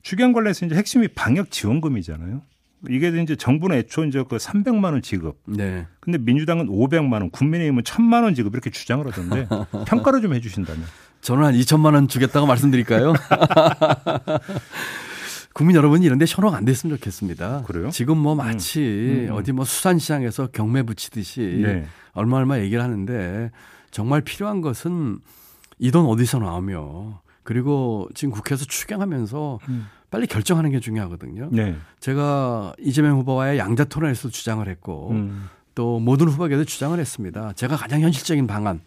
추경 0.02 0.32
관련해서 0.32 0.66
이제 0.66 0.74
핵심이 0.74 1.06
방역 1.06 1.52
지원금이잖아요. 1.52 2.42
이게 2.90 3.08
이제 3.08 3.36
정부는 3.36 3.76
애초 3.76 4.04
이제 4.04 4.24
그 4.28 4.38
300만 4.38 4.86
원 4.86 5.02
지급. 5.02 5.38
네. 5.46 5.86
근데 6.00 6.18
민주당은 6.18 6.66
500만 6.66 7.12
원, 7.12 7.30
국민의힘은 7.30 7.84
1000만 7.84 8.24
원 8.24 8.34
지급 8.34 8.54
이렇게 8.54 8.70
주장을 8.70 9.06
하던데 9.06 9.46
평가를 9.86 10.20
좀 10.20 10.34
해주신다면. 10.34 10.84
저는 11.26 11.42
한 11.44 11.54
2천만 11.54 11.94
원 11.94 12.06
주겠다고 12.06 12.46
말씀드릴까요? 12.46 13.12
국민 15.52 15.74
여러분이 15.74 16.06
이런데 16.06 16.24
현혹 16.28 16.54
안 16.54 16.64
됐으면 16.64 16.94
좋겠습니다. 16.96 17.64
그래요? 17.66 17.90
지금 17.90 18.16
뭐 18.18 18.36
마치 18.36 18.78
음, 18.78 19.26
음. 19.30 19.34
어디 19.34 19.50
뭐 19.50 19.64
수산시장에서 19.64 20.50
경매 20.52 20.84
붙이듯이 20.84 21.62
네. 21.64 21.84
얼마 22.12 22.36
얼마 22.36 22.60
얘기를 22.60 22.80
하는데 22.80 23.50
정말 23.90 24.20
필요한 24.20 24.60
것은 24.60 25.18
이 25.80 25.90
돈 25.90 26.06
어디서 26.06 26.38
나오며 26.38 27.22
그리고 27.42 28.08
지금 28.14 28.32
국회에서 28.32 28.64
추경하면서 28.64 29.58
음. 29.68 29.88
빨리 30.12 30.28
결정하는 30.28 30.70
게 30.70 30.78
중요하거든요. 30.78 31.48
네. 31.50 31.74
제가 31.98 32.72
이재명 32.78 33.18
후보와의 33.18 33.58
양자 33.58 33.86
토론에서 33.86 34.28
주장을 34.28 34.66
했고 34.68 35.10
음. 35.10 35.48
또 35.74 35.98
모든 35.98 36.28
후보에게도 36.28 36.62
주장을 36.66 36.96
했습니다. 36.96 37.52
제가 37.54 37.74
가장 37.74 38.00
현실적인 38.02 38.46
방안 38.46 38.80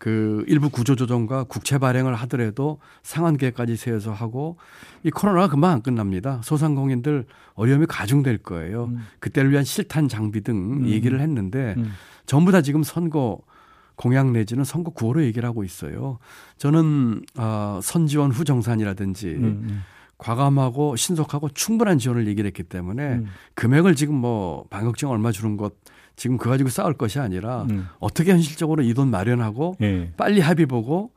그 0.00 0.44
일부 0.48 0.70
구조조정과 0.70 1.44
국채 1.44 1.76
발행을 1.76 2.14
하더라도 2.14 2.78
상한 3.02 3.36
계획까지 3.36 3.76
세워서 3.76 4.14
하고 4.14 4.56
이 5.02 5.10
코로나가 5.10 5.48
금방 5.48 5.72
안 5.72 5.82
끝납니다. 5.82 6.40
소상공인들 6.42 7.26
어려움이 7.52 7.84
가중될 7.84 8.38
거예요. 8.38 8.86
음. 8.86 9.06
그때를 9.18 9.50
위한 9.50 9.62
실탄 9.62 10.08
장비 10.08 10.40
등 10.40 10.56
음. 10.56 10.86
얘기를 10.86 11.20
했는데 11.20 11.74
음. 11.76 11.92
전부 12.24 12.50
다 12.50 12.62
지금 12.62 12.82
선거 12.82 13.42
공약 13.94 14.30
내지는 14.30 14.64
선거 14.64 14.90
구호로 14.90 15.22
얘기를 15.22 15.46
하고 15.46 15.64
있어요. 15.64 16.18
저는 16.56 17.20
어, 17.36 17.80
선지원 17.82 18.30
후 18.30 18.44
정산이라든지 18.44 19.28
음. 19.28 19.82
과감하고 20.16 20.96
신속하고 20.96 21.50
충분한 21.50 21.98
지원을 21.98 22.26
얘기를 22.26 22.48
했기 22.48 22.62
때문에 22.62 23.16
음. 23.16 23.26
금액을 23.52 23.96
지금 23.96 24.14
뭐 24.14 24.64
방역증 24.70 25.10
얼마 25.10 25.30
주는 25.30 25.58
것 25.58 25.74
지금 26.20 26.36
그 26.36 26.50
가지고 26.50 26.68
싸울 26.68 26.92
것이 26.92 27.18
아니라 27.18 27.62
음. 27.70 27.88
어떻게 27.98 28.30
현실적으로 28.30 28.82
이 28.82 28.92
돈 28.92 29.08
마련하고 29.08 29.76
예. 29.80 30.12
빨리 30.18 30.42
합의 30.42 30.66
보고 30.66 31.12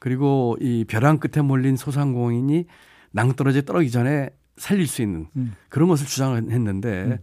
그리고 0.00 0.56
이 0.60 0.84
벼랑 0.84 1.18
끝에 1.18 1.44
몰린 1.44 1.76
소상공인이 1.76 2.64
낭떠러지에 3.12 3.62
떨어지기 3.62 3.92
전에 3.92 4.30
살릴 4.56 4.88
수 4.88 5.00
있는 5.00 5.28
음. 5.36 5.54
그런 5.68 5.88
것을 5.88 6.06
주장했는데 6.08 7.20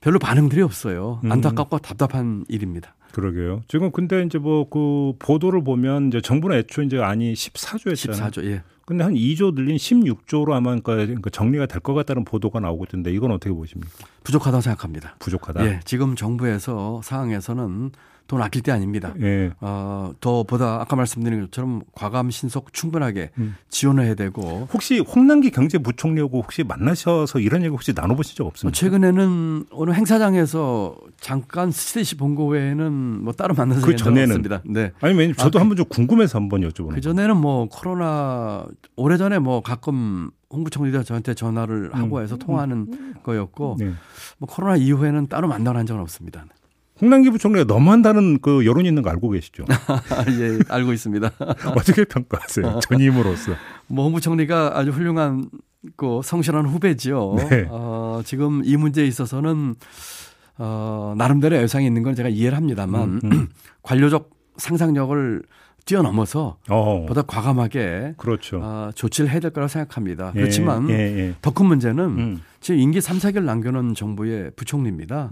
별로 0.00 0.18
반응들이 0.18 0.62
없어요. 0.62 1.20
음. 1.24 1.30
안타깝고 1.30 1.76
답답한 1.80 2.46
일입니다. 2.48 2.94
그러게요. 3.12 3.62
지금 3.68 3.90
근데 3.90 4.22
이제 4.22 4.38
뭐 4.38 4.64
그 4.68 5.12
보도를 5.18 5.64
보면 5.64 6.08
이제 6.08 6.20
정부는 6.20 6.58
애초 6.58 6.82
이제 6.82 6.98
아니 6.98 7.32
14조였잖아요. 7.34 8.30
14조. 8.30 8.44
예. 8.44 8.62
근데 8.84 9.04
한 9.04 9.12
2조 9.14 9.54
늘린 9.54 9.76
16조로 9.76 10.52
아마 10.52 10.70
그러니까 10.70 10.94
그러니까 10.96 11.28
정리가 11.30 11.66
될 11.66 11.80
것 11.80 11.92
같다는 11.94 12.24
보도가 12.24 12.60
나오고 12.60 12.84
있던데 12.84 13.12
이건 13.12 13.30
어떻게 13.32 13.52
보십니까? 13.54 13.92
부족하다고 14.24 14.60
생각합니다. 14.62 15.16
부족하다. 15.18 15.66
예. 15.66 15.80
지금 15.84 16.16
정부에서 16.16 17.00
상황에서는 17.04 17.90
돈 18.28 18.42
아낄 18.42 18.62
때 18.62 18.70
아닙니다. 18.70 19.14
예. 19.22 19.50
어, 19.62 20.12
더 20.20 20.42
보다 20.42 20.82
아까 20.82 20.96
말씀드린 20.96 21.40
것처럼 21.40 21.80
과감 21.92 22.30
신속 22.30 22.74
충분하게 22.74 23.30
음. 23.38 23.56
지원을 23.70 24.04
해야 24.04 24.14
되고 24.14 24.68
혹시 24.70 24.98
홍남기 24.98 25.50
경제부총리하고 25.50 26.42
혹시 26.42 26.62
만나셔서 26.62 27.40
이런 27.40 27.62
얘기 27.62 27.70
혹시 27.70 27.94
나눠보신 27.96 28.36
적뭐 28.36 28.48
없습니까? 28.48 28.76
최근에는 28.76 29.64
어느 29.70 29.92
행사장에서 29.92 30.94
잠깐 31.18 31.70
스테이시 31.70 32.18
본거 32.18 32.44
외에는 32.44 32.92
뭐 33.24 33.32
따로 33.32 33.54
만나서 33.54 33.80
그 33.80 33.96
전에는? 33.96 34.42
네. 34.66 34.92
아니 35.00 35.14
왜냐면 35.14 35.34
저도 35.34 35.58
아, 35.58 35.62
한번 35.62 35.78
좀 35.78 35.86
궁금해서 35.88 36.38
한번 36.38 36.60
여쭤보는 36.60 36.96
그 36.96 37.00
전에는 37.00 37.34
뭐 37.34 37.66
코로나 37.70 38.66
오래 38.94 39.16
전에 39.16 39.38
뭐 39.38 39.62
가끔 39.62 40.30
홍부총리가 40.52 41.02
저한테 41.02 41.32
전화를 41.32 41.94
하고 41.94 42.20
해서 42.20 42.36
통화하는 42.36 43.14
거였고 43.22 43.76
네. 43.78 43.92
뭐 44.36 44.46
코로나 44.46 44.76
이후에는 44.76 45.28
따로 45.28 45.48
만나는 45.48 45.86
적은 45.86 46.02
없습니다. 46.02 46.44
홍남기 47.00 47.30
부총리가 47.30 47.64
너무한다는 47.64 48.40
그 48.40 48.66
여론이 48.66 48.88
있는 48.88 49.02
거 49.02 49.10
알고 49.10 49.30
계시죠? 49.30 49.64
예, 50.40 50.58
알고 50.68 50.92
있습니다. 50.92 51.30
어떻게 51.76 52.04
평가하세요? 52.04 52.80
전임으로서. 52.88 53.52
뭐 53.86 54.04
홍부총리가 54.04 54.72
아주 54.74 54.90
훌륭한 54.90 55.48
그 55.96 56.20
성실한 56.22 56.66
후배지요. 56.66 57.36
네. 57.50 57.66
어, 57.70 58.20
지금 58.24 58.62
이 58.64 58.76
문제에 58.76 59.06
있어서는 59.06 59.76
어, 60.58 61.14
나름대로 61.16 61.56
애상이 61.56 61.86
있는 61.86 62.02
건 62.02 62.14
제가 62.14 62.28
이해를 62.28 62.56
합니다만 62.56 63.02
음, 63.02 63.20
음. 63.24 63.48
관료적 63.82 64.30
상상력을 64.56 65.42
뛰어넘어서 65.84 66.58
어, 66.68 67.06
보다 67.06 67.22
과감하게 67.22 68.14
그렇죠. 68.18 68.60
어, 68.62 68.90
조치를 68.94 69.30
해야 69.30 69.40
될 69.40 69.52
거라고 69.52 69.68
생각합니다. 69.68 70.32
예, 70.34 70.40
그렇지만 70.40 70.90
예, 70.90 70.94
예. 70.94 71.34
더큰 71.40 71.64
문제는 71.64 72.04
음, 72.04 72.42
지금 72.60 72.80
임기 72.80 73.00
3, 73.00 73.18
4개월 73.18 73.44
남겨놓은 73.44 73.94
정부의 73.94 74.50
부총리입니다. 74.56 75.30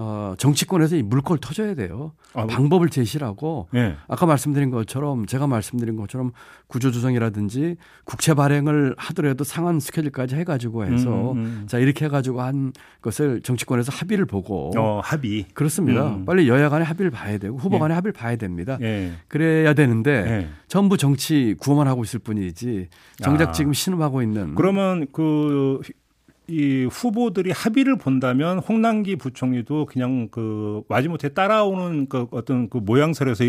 음. 0.00 0.02
어, 0.02 0.34
정치권에서 0.38 0.96
이 0.96 1.02
물꼬를 1.02 1.40
터져야 1.40 1.74
돼요. 1.74 2.12
아, 2.32 2.46
방법을 2.46 2.88
제시하고 2.88 3.68
예. 3.74 3.96
아까 4.08 4.24
말씀드린 4.24 4.70
것처럼 4.70 5.26
제가 5.26 5.46
말씀드린 5.46 5.96
것처럼 5.96 6.32
구조조정이라든지 6.68 7.76
국채 8.04 8.32
발행을 8.32 8.94
하더라도 8.96 9.44
상한 9.44 9.78
스케줄까지 9.78 10.36
해가지고 10.36 10.86
해서 10.86 11.32
음, 11.32 11.36
음. 11.36 11.66
자 11.68 11.78
이렇게 11.78 12.06
해가지고 12.06 12.40
한 12.40 12.72
것을 13.02 13.42
정치권에서 13.42 13.92
합의를 13.92 14.24
보고 14.24 14.70
어, 14.78 15.00
합의. 15.04 15.46
그렇습니다. 15.52 16.08
음. 16.08 16.24
빨리 16.24 16.48
여야 16.48 16.70
간에 16.70 16.84
합의를 16.84 17.10
봐야 17.10 17.36
되고 17.36 17.58
후보 17.58 17.76
예. 17.76 17.80
간에 17.80 17.94
합의를 17.94 18.12
봐야 18.12 18.36
됩니다. 18.36 18.78
예. 18.80 19.12
그래야 19.28 19.74
되는데 19.74 20.10
예. 20.10 20.48
전부 20.66 20.96
정치 20.96 21.54
구호만 21.60 21.86
하고 21.88 22.04
있을 22.04 22.20
뿐이지 22.20 22.88
정작 23.22 23.50
아. 23.50 23.52
지금 23.52 23.74
신음하고 23.74 24.22
있는 24.22 24.54
그러면 24.54 25.06
그, 25.12 25.80
이 26.50 26.84
후보들이 26.90 27.52
합의를 27.52 27.96
본다면 27.96 28.58
홍남기 28.58 29.14
부총리도 29.14 29.86
그냥 29.86 30.28
그 30.32 30.82
마지못해 30.88 31.28
따라오는 31.28 32.08
그 32.08 32.26
어떤 32.32 32.68
그 32.68 32.78
모양새에서 32.78 33.44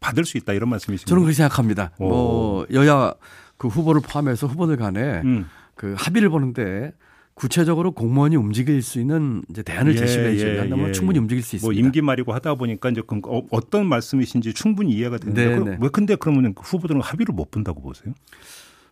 받을 0.00 0.24
수 0.24 0.38
있다 0.38 0.54
이런 0.54 0.70
말씀이십니까? 0.70 1.08
저는 1.08 1.22
그렇게 1.22 1.34
생각합니다. 1.36 1.90
오. 1.98 2.08
뭐 2.08 2.66
여야 2.72 3.12
그 3.58 3.68
후보를 3.68 4.00
포함해서 4.00 4.46
후보들 4.46 4.78
간에 4.78 5.20
음. 5.24 5.46
그 5.74 5.94
합의를 5.98 6.30
보는데 6.30 6.92
구체적으로 7.34 7.92
공무원이 7.92 8.36
움직일 8.36 8.80
수 8.82 9.00
있는 9.00 9.42
이제 9.50 9.62
대안을 9.62 9.92
예, 9.92 9.96
제시해 9.98 10.32
예, 10.34 10.38
주면 10.38 10.88
예. 10.88 10.92
충분히 10.92 11.18
움직일 11.18 11.42
수뭐 11.42 11.72
있습니다. 11.72 11.86
임기 11.86 12.02
말이고 12.02 12.32
하다 12.34 12.54
보니까 12.54 12.88
이제 12.90 13.02
그 13.06 13.20
어, 13.26 13.42
어떤 13.50 13.86
말씀이신지 13.86 14.52
충분히 14.54 14.92
이해가 14.92 15.18
되는데 15.18 15.46
네, 15.48 15.58
그- 15.58 15.68
네. 15.70 15.78
왜 15.80 15.88
근데 15.90 16.16
그러면 16.16 16.54
그 16.54 16.62
후보들은 16.62 17.00
합의를 17.02 17.34
못 17.34 17.50
본다고 17.50 17.80
보세요? 17.82 18.12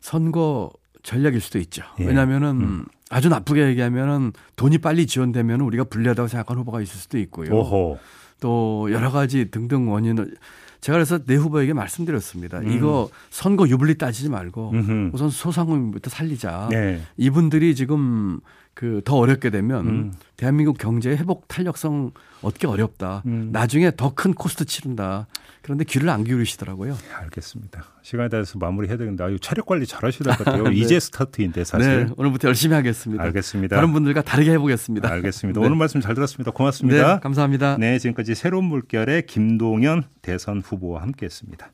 선거 0.01 0.71
전략일 1.03 1.41
수도 1.41 1.59
있죠. 1.59 1.83
예. 2.01 2.05
왜냐하면은 2.07 2.49
음. 2.61 2.85
아주 3.11 3.29
나쁘게 3.29 3.67
얘기하면은 3.69 4.33
돈이 4.57 4.79
빨리 4.79 5.07
지원되면 5.07 5.61
우리가 5.61 5.85
불리하다고 5.85 6.29
생각하는 6.29 6.61
후보가 6.61 6.81
있을 6.83 6.97
수도 6.97 7.19
있고요. 7.19 7.55
오호. 7.55 7.99
또 8.41 8.89
여러 8.93 9.11
가지 9.11 9.51
등등 9.51 9.91
원인을 9.91 10.37
제가 10.81 10.97
그래서 10.97 11.19
내 11.25 11.35
후보에게 11.35 11.73
말씀드렸습니다. 11.73 12.59
음. 12.61 12.73
이거 12.73 13.11
선거 13.31 13.67
유불리 13.69 13.99
따지지 13.99 14.29
말고 14.29 14.71
음흠. 14.71 15.11
우선 15.13 15.31
소상공인부터 15.31 16.11
살리자. 16.11 16.69
네. 16.71 17.03
이분들이 17.17 17.75
지금 17.75 18.41
그 18.79 19.03
더 19.05 19.17
어렵게 19.17 19.51
되면 19.51 19.87
음. 19.89 20.13
대한민국 20.37 20.79
경제 20.79 21.11
회복 21.11 21.49
탄력성 21.49 22.13
얻기 22.43 22.69
어렵다. 22.69 23.25
음. 23.27 23.49
나중에 23.53 23.91
더 23.97 24.15
큰 24.15 24.33
코스트 24.35 24.65
치른다. 24.65 25.27
그런데 25.63 25.83
귀를 25.85 26.09
안 26.11 26.23
기울이시더라고요. 26.23 26.93
네, 26.95 27.15
알겠습니다. 27.15 27.83
시간에 28.03 28.29
따라서 28.29 28.57
마무리해야 28.61 28.97
되는데 28.97 29.25
아유 29.25 29.41
체력 29.41 29.67
관리 29.67 29.85
잘하셔야 29.85 30.21
될 30.23 30.37
것 30.37 30.45
같아요. 30.45 30.63
네. 30.71 30.77
이제 30.77 31.01
스타트인데 31.01 31.65
사실. 31.65 32.07
네, 32.07 32.13
오늘부터 32.17 32.47
열심히 32.49 32.77
하겠습니다. 32.77 33.21
알겠습니다. 33.25 33.75
다른 33.75 33.93
분들과 33.93 34.23
다르게 34.23 34.53
해보겠습니다. 34.53 35.11
알겠습니다. 35.11 35.59
네. 35.61 35.67
오늘 35.67 35.77
말씀 35.77 36.01
잘 36.01 36.15
들었습니다. 36.15 36.53
고맙습니다. 36.53 37.15
네, 37.15 37.21
감사합니다. 37.21 37.79
네, 37.79 37.99
지금까지 37.99 38.37
새로운 38.37 38.65
물결의 38.67 39.27
김동연 39.27 40.05
대선 40.23 40.61
후보와 40.61 41.03
함께했습니다. 41.03 41.69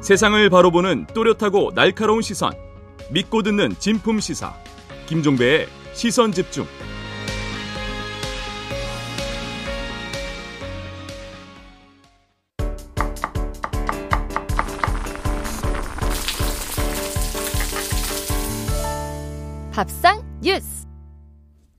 세상을 0.00 0.48
바로 0.48 0.70
보는 0.70 1.06
또렷하고 1.12 1.72
날카로운 1.74 2.22
시선. 2.22 2.52
믿고 3.12 3.42
듣는 3.42 3.74
진품 3.78 4.20
시사. 4.20 4.54
김종배의 5.06 5.66
시선 5.94 6.32
집중. 6.32 6.66
밥상 19.72 20.22
뉴스. 20.40 20.79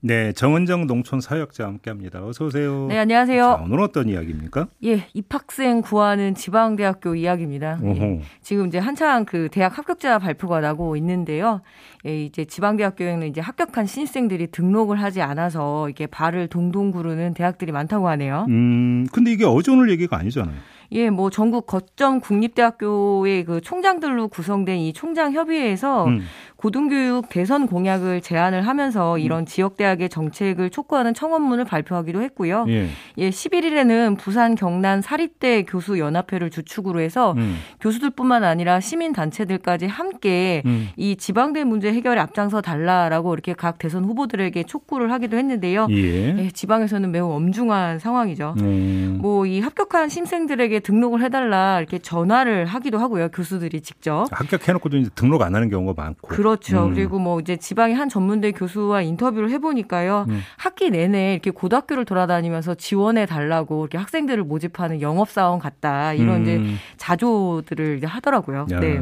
네, 0.04 0.32
정은정 0.32 0.88
농촌 0.88 1.20
사역자와 1.20 1.70
함께합니다. 1.70 2.26
어서 2.26 2.46
오세요. 2.46 2.86
네, 2.88 2.96
자, 2.96 3.02
안녕하세요. 3.02 3.60
오늘 3.64 3.80
어떤 3.80 4.08
이야기입니까? 4.08 4.66
예, 4.84 5.06
입학생 5.14 5.80
구하는 5.80 6.34
지방대학교 6.34 7.14
이야기입니다. 7.14 7.78
예. 7.84 8.20
지금 8.40 8.66
이제 8.66 8.78
한창 8.78 9.24
그 9.24 9.48
대학 9.52 9.78
합격자 9.78 10.18
발표가 10.18 10.60
나고 10.60 10.96
있는데요. 10.96 11.60
예, 12.04 12.24
이제 12.24 12.44
지방대학교에는 12.44 13.28
이제 13.28 13.40
합격한 13.40 13.86
신입생들이 13.86 14.48
등록을 14.48 15.00
하지 15.00 15.22
않아서 15.22 15.88
이게 15.88 16.08
발을 16.08 16.48
동동 16.48 16.90
구르는 16.90 17.34
대학들이 17.34 17.70
많다고 17.70 18.08
하네요. 18.08 18.46
음, 18.48 19.06
근데 19.12 19.30
이게 19.30 19.44
어제 19.44 19.70
오늘 19.70 19.88
얘기가 19.88 20.16
아니잖아요. 20.16 20.56
예, 20.92 21.08
뭐 21.08 21.30
전국 21.30 21.66
거점 21.66 22.20
국립대학교의 22.20 23.44
그 23.44 23.60
총장들로 23.60 24.28
구성된 24.28 24.78
이 24.78 24.92
총장 24.92 25.32
협의회에서 25.32 26.06
음. 26.06 26.22
고등교육 26.62 27.28
대선 27.28 27.66
공약을 27.66 28.20
제안을 28.20 28.68
하면서 28.68 29.18
이런 29.18 29.46
지역 29.46 29.76
대학의 29.76 30.08
정책을 30.08 30.70
촉구하는 30.70 31.12
청원문을 31.12 31.64
발표하기도 31.64 32.22
했고요. 32.22 32.66
예. 32.68 32.88
예, 33.18 33.30
11일에는 33.30 34.16
부산 34.16 34.54
경남 34.54 35.00
사립대 35.00 35.64
교수 35.64 35.98
연합회를 35.98 36.50
주축으로 36.50 37.00
해서 37.00 37.32
음. 37.36 37.56
교수들뿐만 37.80 38.44
아니라 38.44 38.78
시민 38.78 39.12
단체들까지 39.12 39.86
함께 39.86 40.62
음. 40.64 40.88
이 40.96 41.16
지방대 41.16 41.64
문제 41.64 41.92
해결에 41.92 42.20
앞장서 42.20 42.60
달라라고 42.60 43.34
이렇게 43.34 43.54
각 43.54 43.78
대선 43.78 44.04
후보들에게 44.04 44.62
촉구를 44.62 45.10
하기도 45.10 45.36
했는데요. 45.36 45.88
예. 45.90 46.38
예, 46.38 46.50
지방에서는 46.52 47.10
매우 47.10 47.32
엄중한 47.32 47.98
상황이죠. 47.98 48.54
음. 48.60 49.18
뭐이 49.20 49.58
합격한 49.58 50.08
신생들에게 50.08 50.78
등록을 50.78 51.24
해달라 51.24 51.80
이렇게 51.80 51.98
전화를 51.98 52.66
하기도 52.66 52.98
하고요. 52.98 53.30
교수들이 53.30 53.80
직접. 53.80 54.26
합격해놓고도 54.30 54.98
이제 54.98 55.10
등록 55.16 55.42
안 55.42 55.56
하는 55.56 55.68
경우가 55.68 56.00
많고. 56.00 56.28
그렇 56.28 56.51
죠. 56.56 56.86
음. 56.86 56.94
그리고 56.94 57.18
뭐 57.18 57.40
이제 57.40 57.56
지방의 57.56 57.94
한 57.96 58.08
전문대 58.08 58.52
교수와 58.52 59.02
인터뷰를 59.02 59.50
해보니까요. 59.50 60.26
음. 60.28 60.40
학기 60.56 60.90
내내 60.90 61.32
이렇게 61.32 61.50
고등학교를 61.50 62.04
돌아다니면서 62.04 62.74
지원해 62.74 63.26
달라고 63.26 63.82
이렇게 63.82 63.98
학생들을 63.98 64.44
모집하는 64.44 65.00
영업사원 65.00 65.58
같다. 65.58 66.12
이런 66.14 66.42
이제 66.42 66.56
음. 66.56 66.76
자조들을 66.96 67.98
이제 67.98 68.06
하더라고요. 68.06 68.66
야. 68.70 68.80
네. 68.80 69.00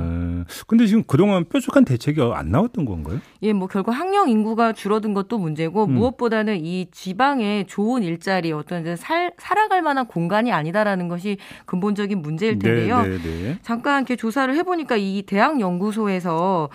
근데 0.66 0.86
지금 0.86 1.02
그동안 1.06 1.44
뾰족한 1.44 1.84
대책이 1.84 2.20
안 2.34 2.50
나왔던 2.50 2.84
건가요? 2.84 3.20
예, 3.42 3.52
뭐 3.52 3.68
결국 3.68 3.92
학령 3.92 4.28
인구가 4.28 4.72
줄어든 4.72 5.14
것도 5.14 5.38
문제고 5.38 5.84
음. 5.84 5.92
무엇보다는 5.92 6.64
이 6.64 6.86
지방의 6.90 7.66
좋은 7.66 8.02
일자리 8.02 8.52
어떤 8.52 8.82
이제 8.82 8.96
살, 8.96 9.32
살아갈 9.38 9.82
만한 9.82 10.06
공간이 10.06 10.52
아니다라는 10.52 11.08
것이 11.08 11.38
근본적인 11.66 12.20
문제일 12.22 12.58
텐데요. 12.58 13.02
네, 13.02 13.18
네, 13.18 13.18
네. 13.18 13.58
잠깐 13.62 14.02
이렇게 14.02 14.16
조사를 14.16 14.54
해보니까 14.56 14.96
이 14.96 15.22
대학 15.26 15.60
연구소에서 15.60 16.68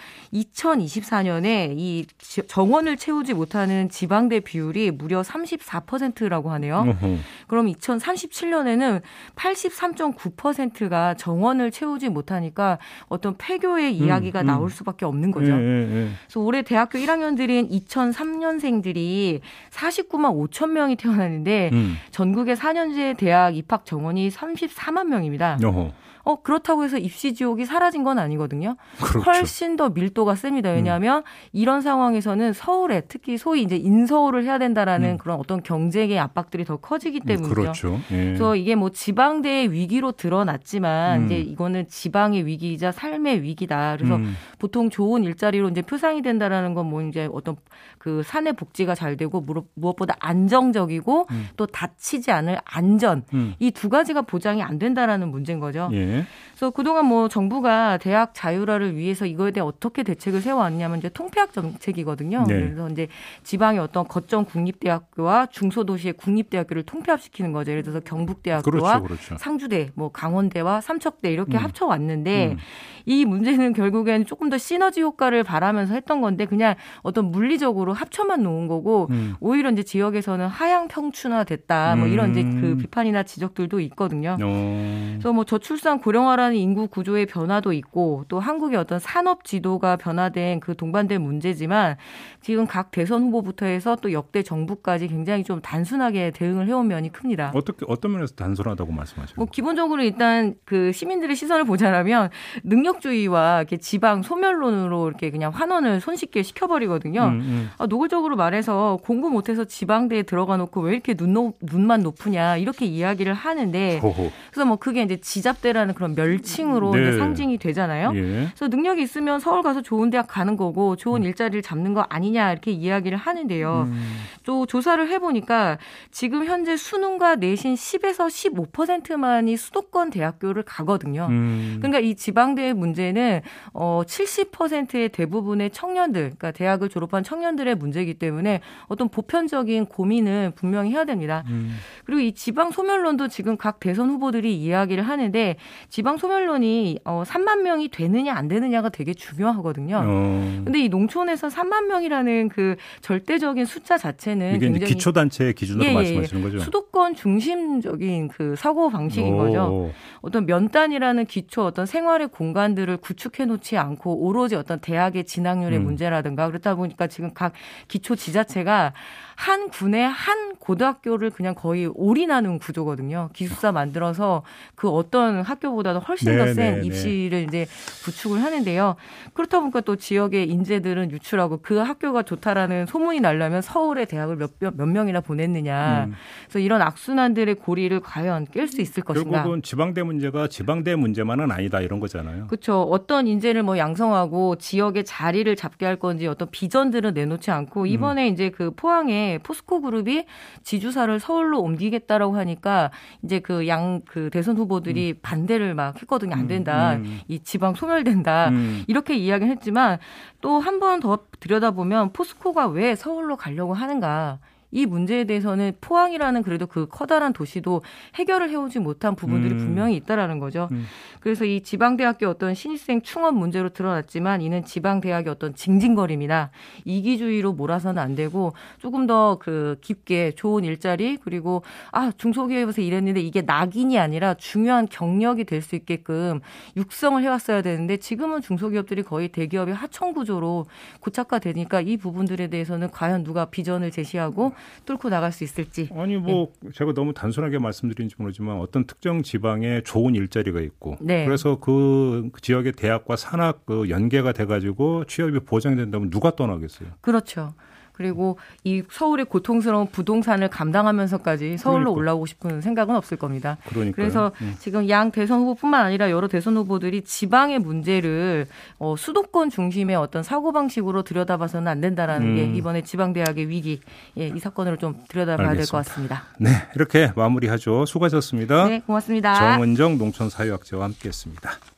2024년에 0.66 1.74
이 1.78 2.06
지- 2.18 2.42
정원을 2.48 2.98
채우지 2.98 3.34
못하는 3.34 3.90
지방대 3.90 4.40
비율이 4.42 4.92
무려 4.92 5.22
34%라고 5.22 6.52
하네요. 6.52 6.78
어허. 6.88 7.16
그럼 7.48 7.68
2037년에는 7.72 9.02
83.9%가 9.36 11.14
정원을 11.16 11.72
채우지 11.72 12.10
못하니까 12.10 12.80
어떤 13.08 13.36
폐교의 13.38 13.96
이야기가 13.96 14.42
음. 14.42 14.46
나올 14.48 14.70
수밖에 14.72 15.06
없는 15.06 15.32
거죠. 15.32 15.52
예, 15.52 15.58
예, 15.58 15.82
예. 16.04 16.10
그래서 16.26 16.40
올해 16.40 16.62
대학교 16.64 16.98
1학년들인 16.98 17.70
2003년생들이 17.88 19.42
49만 19.72 20.50
5천 20.50 20.70
명이 20.72 20.96
태어났는데 20.96 21.70
음. 21.74 21.96
전국의 22.12 22.56
4년제 22.56 23.18
대학 23.18 23.56
입학 23.56 23.86
정원이 23.86 24.30
34만 24.30 25.06
명입니다. 25.08 25.58
어허. 25.64 25.92
어 26.26 26.42
그렇다고 26.42 26.84
해서 26.84 26.98
입시 26.98 27.34
지옥이 27.34 27.66
사라진 27.66 28.04
건 28.04 28.20
아니거든요. 28.20 28.76
그렇죠. 29.00 29.20
훨씬 29.20 29.76
더 29.78 29.90
밀도가 29.90 30.36
셉니다. 30.36 30.72
왜냐하면 30.72 31.24
이런 31.54 31.82
상황에서는 31.82 32.52
서울에 32.54 33.02
특히 33.08 33.38
소위 33.38 33.62
이제 33.62 33.76
인서울을 33.78 34.44
해야 34.44 34.58
된다라는 34.58 35.12
음. 35.12 35.18
그런 35.18 35.40
어떤 35.40 35.62
경쟁의 35.62 36.18
압박들이 36.20 36.66
더 36.66 36.78
커지기 36.78 37.20
때문이죠. 37.22 37.54
그렇죠. 37.54 38.00
예. 38.12 38.26
그래서 38.26 38.56
이게 38.56 38.74
뭐 38.76 38.90
지방대의 38.90 39.72
위기로 39.72 40.14
드러났지만 40.14 41.22
음. 41.22 41.26
이제 41.26 41.38
이거는 41.38 41.88
지방의 41.88 42.46
위기이자 42.46 42.92
삶의 42.92 43.44
위기다. 43.44 43.96
그래서 43.98 44.16
음. 44.16 44.34
보통 44.60 44.90
좋은 44.90 45.24
일자리로 45.24 45.70
이제 45.70 45.82
표상이 45.82 46.22
된다라는 46.22 46.74
건 46.74 46.86
뭐 46.86 47.02
이제 47.02 47.28
어떤 47.32 47.56
그 47.98 48.22
사내 48.24 48.52
복지가 48.52 48.94
잘 48.94 49.18
되고 49.18 49.42
무엇- 49.42 49.66
무엇보다 49.74 50.16
안정적이고 50.20 51.26
음. 51.32 51.48
또 51.58 51.66
다치지 51.66 52.32
않을 52.32 52.60
안전 52.64 53.24
음. 53.34 53.54
이두 53.60 53.90
가지가 53.90 54.22
보장이 54.24 54.62
안 54.62 54.78
된다라는 54.80 55.30
문제인 55.32 55.60
거죠. 55.60 55.90
예. 55.94 56.15
그래서 56.52 56.70
그동안 56.70 57.06
뭐 57.06 57.28
정부가 57.28 57.98
대학 57.98 58.34
자율화를 58.34 58.96
위해서 58.96 59.26
이거에 59.26 59.52
대해 59.52 59.66
어떻게 59.66 60.04
대책을 60.04 60.42
세워왔냐면 60.42 61.00
이제 61.00 61.10
통폐합 61.10 61.52
정책이거든요. 61.52 62.46
네. 62.48 62.62
그래서 62.62 62.90
이제 62.90 63.08
지방의 63.44 63.80
어떤 63.80 64.08
거점 64.08 64.46
국립대학교와 64.46 65.48
중소도시의 65.48 66.14
국립대학교를 66.14 66.84
통폐합 66.84 67.16
통합시키는 67.16 67.52
거죠. 67.52 67.72
예를 67.72 67.84
들어서 67.84 68.00
경북대학교와 68.02 69.00
그렇죠, 69.00 69.04
그렇죠. 69.04 69.38
상주대, 69.38 69.92
뭐 69.96 70.12
강원대와 70.12 70.82
삼척대 70.82 71.32
이렇게 71.32 71.58
음. 71.58 71.64
합쳐 71.64 71.86
왔는데 71.86 72.54
음. 72.54 72.58
이 73.06 73.26
문제는 73.26 73.74
결국엔 73.74 74.26
조금 74.26 74.50
더 74.50 74.58
시너지 74.58 75.02
효과를 75.02 75.44
바라면서 75.44 75.94
했던 75.94 76.22
건데 76.22 76.46
그냥 76.46 76.76
어떤 77.02 77.32
물리적으로 77.32 77.94
합쳐만 77.94 78.44
놓은 78.44 78.68
거고 78.68 79.08
음. 79.12 79.36
오히려 79.40 79.70
이제 79.72 79.84
지역에서는 79.84 80.48
하향 80.48 80.88
평준화 80.88 81.44
됐다 81.44 81.96
뭐 81.96 82.08
이런 82.08 82.32
이제 82.32 82.42
음. 82.42 82.62
그 82.62 82.78
비판이나 82.78 83.24
지적들도 83.24 83.80
있거든요. 83.82 84.38
어. 84.42 85.10
그래서 85.14 85.34
뭐 85.34 85.44
저출산 85.44 86.00
고령화라는 86.06 86.56
인구 86.56 86.88
구조의 86.88 87.26
변화도 87.26 87.74
있고 87.74 88.26
또 88.28 88.40
한국의 88.40 88.78
어떤 88.78 89.00
산업 89.00 89.44
지도가 89.44 89.96
변화된 89.96 90.60
그 90.60 90.76
동반된 90.76 91.20
문제지만 91.20 91.96
지금 92.42 92.68
각 92.68 92.92
대선 92.92 93.24
후보부터 93.24 93.66
해서 93.66 93.96
또 94.00 94.12
역대 94.14 94.44
정부까지 94.44 95.08
굉장히 95.08 95.44
좀 95.44 95.62
단순하게 95.62 96.30
대응을 96.30 96.68
해온 96.68 96.88
면이 96.90 97.12
큽니다. 97.12 97.52
어떻게 97.56 97.88
어떤 97.90 98.12
면에서 98.12 98.36
단순하다고 98.36 98.92
말씀하시는 98.92 99.34
뭐? 99.38 99.48
기본적으로 99.52 100.04
일단 100.04 100.54
그 100.64 100.92
시민들의 100.92 101.36
시선을 101.36 101.64
보자면 101.64 102.30
능력주의와 102.64 103.58
이렇게 103.62 103.78
지방 103.78 104.22
소멸론으로 104.22 105.08
이렇게 105.08 105.32
그냥 105.32 105.52
환원을 105.52 106.02
손쉽게 106.02 106.44
시켜버리거든요. 106.44 107.22
음, 107.24 107.40
음. 107.40 107.70
아, 107.80 107.88
노골적으로 107.88 108.36
말해서 108.36 109.00
공부 109.04 109.32
못해서 109.32 109.64
지방대에 109.64 110.22
들어가 110.22 110.56
놓고 110.58 110.82
왜 110.82 110.92
이렇게 110.94 111.16
눈, 111.16 111.34
높- 111.34 111.58
눈만 111.64 112.04
높으냐 112.04 112.58
이렇게 112.58 112.86
이야기를 112.86 113.34
하는데 113.34 113.98
호호. 114.04 114.30
그래서 114.52 114.66
뭐 114.68 114.76
그게 114.78 115.02
이제 115.02 115.18
지잡대라는 115.18 115.95
그런 115.96 116.14
멸칭으로 116.16 116.92
네. 116.92 117.18
상징이 117.18 117.58
되잖아요. 117.58 118.12
예. 118.16 118.22
그래서 118.22 118.68
능력이 118.68 119.02
있으면 119.02 119.40
서울 119.40 119.64
가서 119.64 119.82
좋은 119.82 120.10
대학 120.10 120.28
가는 120.28 120.56
거고 120.56 120.96
좋은 120.96 121.24
일자리를 121.24 121.62
잡는 121.62 121.94
거 121.94 122.02
아니냐 122.10 122.52
이렇게 122.52 122.72
이야기를 122.72 123.18
하는데요. 123.18 123.88
음. 123.88 124.18
또 124.44 124.66
조사를 124.66 125.10
해보니까 125.10 125.78
지금 126.12 126.46
현재 126.46 126.78
수능과 126.78 127.36
내신 127.38 127.74
10에서 127.74 128.28
15%만이 128.72 129.58
수도권 129.58 130.12
대학교를 130.12 130.64
가거든요. 130.64 131.28
음. 131.30 131.78
그러니까 131.80 132.00
이 132.00 132.16
지방대의 132.16 132.74
문제는 132.74 133.42
어 133.74 134.04
70%의 134.06 135.10
대부분의 135.10 135.72
청년들, 135.72 136.22
그러니까 136.22 136.52
대학을 136.52 136.90
졸업한 136.90 137.24
청년들의 137.24 137.76
문제이기 137.76 138.16
때문에 138.16 138.62
어떤 138.88 139.10
보편적인 139.10 139.88
고민은 139.88 140.54
분명히 140.56 140.92
해야 140.92 141.06
됩니다. 141.06 141.44
음. 141.48 141.76
그리고 142.06 142.22
이 142.22 142.34
지방 142.34 142.72
소멸론도 142.72 143.28
지금 143.30 143.58
각 143.58 143.80
대선 143.80 144.10
후보들이 144.10 144.56
이야기를 144.56 145.04
하는데 145.04 145.56
지방 145.90 146.18
소멸론이 146.18 147.00
어 147.06 147.24
3만 147.26 147.62
명이 147.62 147.90
되느냐 147.90 148.34
안 148.34 148.48
되느냐가 148.48 148.90
되게 148.90 149.14
중요하거든요. 149.14 150.02
어. 150.04 150.62
근데 150.64 150.80
이 150.80 150.90
농촌에서 150.90 151.48
3만 151.48 151.86
명이라는 151.88 152.50
그 152.50 152.76
절대적인 153.02 153.66
숫자 153.66 153.98
자체는 153.98 154.56
이게 154.56 154.68
굉장히 154.68 154.94
기초 154.94 155.12
단체 155.12 155.54
기준으로 155.54 155.86
예, 155.86 155.90
예, 155.90 155.92
예. 155.92 155.96
말씀하시는 155.96 156.44
거죠? 156.44 156.60
수도권 156.60 157.16
중심적인 157.16 158.30
그 158.30 158.56
사고 158.56 158.90
방식인 158.90 159.34
오. 159.34 159.38
거죠. 159.38 159.92
어떤 160.22 160.46
면단이라는 160.46 161.26
기초 161.26 161.66
어떤 161.66 161.86
생활의 161.86 162.30
공간들을 162.30 162.98
구축해 162.98 163.46
놓지 163.46 163.78
않고 163.78 164.26
오로지 164.26 164.56
어떤 164.56 164.80
대학의 164.80 165.26
진학률의 165.26 165.80
음. 165.80 165.86
문제라든가 165.86 166.48
그렇다 166.48 166.76
보니까 166.76 167.08
지금 167.08 167.34
각 167.34 167.54
기초 167.88 168.16
지자체가 168.16 168.94
한 169.36 169.70
군의 169.70 170.08
한 170.08 170.56
고등학교를 170.56 171.30
그냥 171.30 171.54
거의 171.56 171.88
올인하는 171.94 172.58
구조거든요. 172.58 173.30
기숙사 173.34 173.72
만들어서 173.72 174.44
그 174.76 174.90
어떤 174.90 175.42
학교 175.42 175.75
보다도 175.76 176.00
훨씬 176.00 176.32
네, 176.32 176.38
더 176.38 176.46
네, 176.46 176.54
센 176.54 176.80
네. 176.82 176.86
입시를 176.88 177.44
이제 177.44 177.68
구축을 178.04 178.42
하는데요. 178.42 178.96
그렇다 179.34 179.60
보니까 179.60 179.82
또 179.82 179.96
지역의 179.96 180.50
인재들은 180.50 181.12
유출하고 181.12 181.60
그 181.62 181.78
학교가 181.78 182.24
좋다라는 182.24 182.86
소문이 182.86 183.20
나려면 183.20 183.62
서울의 183.62 184.06
대학을 184.08 184.38
몇, 184.38 184.52
몇, 184.60 184.76
몇 184.76 184.86
명이나 184.86 185.22
보냈느냐. 185.22 186.06
음. 186.06 186.14
그래서 186.46 186.60
이런 186.60 186.82
악순환들의 186.82 187.56
고리를 187.56 188.00
과연 188.00 188.48
깰 188.48 188.68
수 188.68 188.82
있을 188.82 189.04
것인가. 189.04 189.30
결국은 189.30 189.62
지방대 189.62 190.04
문제가 190.04 190.48
지방대 190.48 190.96
문제만은 190.96 191.52
아니다 191.52 191.82
이런 191.82 192.00
거잖아요. 192.00 192.48
그렇죠. 192.48 192.82
어떤 192.82 193.28
인재를 193.28 193.64
뭐 193.64 193.78
양성하고 193.78 194.58
지역의 194.58 195.06
자리를 195.06 195.54
잡게 195.56 195.86
할 195.86 195.98
건지 195.98 196.28
어떤 196.28 196.50
비전들은 196.52 197.14
내놓지 197.14 197.52
않고 197.52 197.82
음. 197.82 197.88
이번에 197.88 198.28
이제 198.28 198.50
그 198.50 198.72
포항에 198.76 199.40
포스코 199.44 199.82
그룹이 199.82 200.26
지주사를 200.64 201.20
서울로 201.20 201.62
옮기겠다라고 201.62 202.36
하니까 202.38 202.92
이제 203.24 203.40
그 203.40 203.68
양그 203.68 204.30
대선 204.32 204.58
후보들이 204.58 205.16
반대 205.22 205.55
를 205.58 205.74
막 205.76 206.00
했거든요. 206.02 206.36
안 206.36 206.48
된다. 206.48 206.94
음. 206.96 207.20
이 207.28 207.40
지방 207.40 207.76
소멸된다. 207.76 208.50
음. 208.50 208.84
이렇게 208.88 209.16
이야기를 209.16 209.52
했지만 209.52 209.98
또 210.42 210.60
한 210.60 210.80
번 210.80 211.00
더 211.00 211.20
들여다보면 211.40 212.14
포스코가 212.14 212.68
왜 212.68 212.96
서울로 212.96 213.36
가려고 213.38 213.74
하는가. 213.74 214.40
이 214.72 214.86
문제에 214.86 215.24
대해서는 215.24 215.74
포항이라는 215.82 216.44
그래도 216.44 216.68
그 216.68 216.88
커다란 216.88 217.34
도시도 217.34 217.82
해결을 218.16 218.50
해오지 218.50 218.80
못한 218.80 219.16
부분들이 219.16 219.54
음. 219.54 219.58
분명히 219.60 219.96
있다라는 219.96 220.40
거죠. 220.40 220.68
음. 220.72 220.86
그래서 221.20 221.46
이 221.46 221.62
지방대학교 221.62 222.28
어떤 222.28 222.54
신입생 222.54 223.02
충원 223.02 223.36
문제로 223.36 223.70
드러났지만 223.70 224.42
이는 224.42 224.64
지방대학의 224.66 225.32
어떤 225.32 225.56
징징거림이나 225.56 226.52
이기주의로 226.86 227.54
몰아서는 227.54 228.02
안 228.02 228.16
되고 228.16 228.54
조금 228.80 229.08
더 229.08 229.38
그 229.40 229.78
깊게 229.82 230.32
좋은 230.36 230.64
일자리 230.64 231.18
그리고 231.18 231.62
아 231.92 232.12
중소기업에서 232.18 232.82
일했는데 232.82 233.22
이게 233.22 233.42
낙인이 233.42 234.00
아니라 234.00 234.34
중요한 234.34 234.88
경력이 234.88 235.44
될 235.44 235.62
수 235.62 235.76
있게끔 235.76 236.42
육성을 236.78 237.22
해왔어야 237.24 237.62
되는데 237.62 237.98
지금은 237.98 238.42
중소기업들이 238.42 239.02
거의 239.04 239.30
대기업의 239.30 239.74
하청 239.74 240.14
구조로 240.14 240.66
고착화되니까 241.00 241.82
이 241.82 241.98
부분들에 241.98 242.48
대해서는 242.48 242.92
과연 242.92 243.24
누가 243.24 243.46
비전을 243.46 243.90
제시하고 243.92 244.54
뚫고 244.86 245.10
나갈 245.10 245.32
수 245.32 245.44
있을지 245.44 245.90
아니 245.96 246.18
뭐 246.18 246.52
제가 246.74 246.94
너무 246.94 247.14
단순하게 247.14 247.60
말씀드린지 247.60 248.16
모르지만 248.18 248.58
어떤 248.58 248.86
특정 248.86 249.24
지방에 249.24 249.82
좋은 249.82 250.16
일자리가 250.16 250.62
있고 250.62 250.98
네. 251.02 251.26
그래서 251.26 251.60
그 251.60 252.30
지역의 252.42 252.74
대학과 252.74 253.16
산학 253.16 253.66
그 253.66 253.90
연계가 253.90 254.32
돼가지고 254.32 255.06
취업이 255.06 255.40
보장된다면 255.40 256.10
누가 256.10 256.36
떠나겠어요? 256.36 256.90
그렇죠. 257.02 257.54
그리고 257.96 258.38
이 258.64 258.84
서울의 258.92 259.26
고통스러운 259.26 259.88
부동산을 259.88 260.50
감당하면서까지 260.50 261.58
서울로 261.58 261.94
그러니까. 261.94 262.00
올라오고 262.00 262.26
싶은 262.26 262.62
생각은 262.62 262.96
없을 262.96 263.18
겁니다. 263.18 263.58
그러니까 263.70 263.96
그래서 263.96 264.32
지금 264.60 264.90
양 264.90 265.12
대선 265.12 265.40
후보뿐만 265.42 265.86
아니라 265.86 266.10
여러 266.12 266.28
대선 266.28 266.58
후보들이 266.58 267.04
지방의 267.04 267.60
문제를 267.60 268.48
어, 268.80 268.96
수도권 268.98 269.50
중심의 269.50 269.96
어떤 269.96 270.24
사고 270.24 270.52
방식으로 270.52 271.04
들여다봐서는 271.04 271.68
안 271.68 271.82
된다라는 271.82 272.28
음. 272.28 272.36
게 272.36 272.58
이번에 272.58 272.82
지방 272.82 273.14
대학의 273.14 273.50
위기 273.50 273.80
예, 274.18 274.28
이 274.28 274.40
사건으로 274.40 274.78
좀 274.78 275.04
들여다봐야 275.08 275.54
될 275.54 275.66
것. 275.66 275.78
같습니다. 275.78 276.24
네 276.40 276.50
이렇게 276.76 277.12
마무리하죠. 277.16 277.86
수고하셨습니다. 277.86 278.68
네, 278.68 278.82
고맙습니다. 278.86 279.56
정은정 279.56 279.98
농촌 279.98 280.30
사회학자와 280.30 280.86
함께했습니다. 280.86 281.75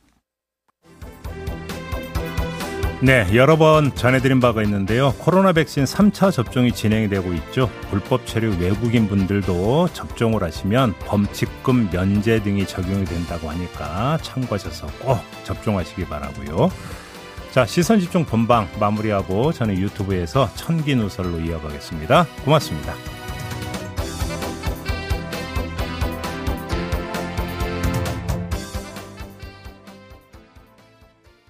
네, 3.00 3.24
여러 3.32 3.56
번 3.56 3.94
전해드린 3.94 4.40
바가 4.40 4.60
있는데요. 4.64 5.14
코로나 5.18 5.52
백신 5.52 5.84
3차 5.84 6.32
접종이 6.32 6.72
진행이 6.72 7.08
되고 7.08 7.32
있죠. 7.32 7.70
불법 7.90 8.26
체류 8.26 8.56
외국인 8.58 9.06
분들도 9.06 9.90
접종을 9.92 10.42
하시면 10.42 10.94
범칙금 11.06 11.90
면제 11.92 12.42
등이 12.42 12.66
적용이 12.66 13.04
된다고 13.04 13.50
하니까 13.50 14.18
참고하셔서 14.22 14.88
꼭 14.98 15.20
접종하시기 15.44 16.06
바라고요. 16.06 16.70
자, 17.52 17.64
시선 17.66 18.00
집중 18.00 18.24
본방 18.24 18.68
마무리하고 18.80 19.52
저는 19.52 19.78
유튜브에서 19.78 20.52
천기 20.56 20.96
누설로 20.96 21.38
이어가겠습니다. 21.38 22.26
고맙습니다. 22.44 23.17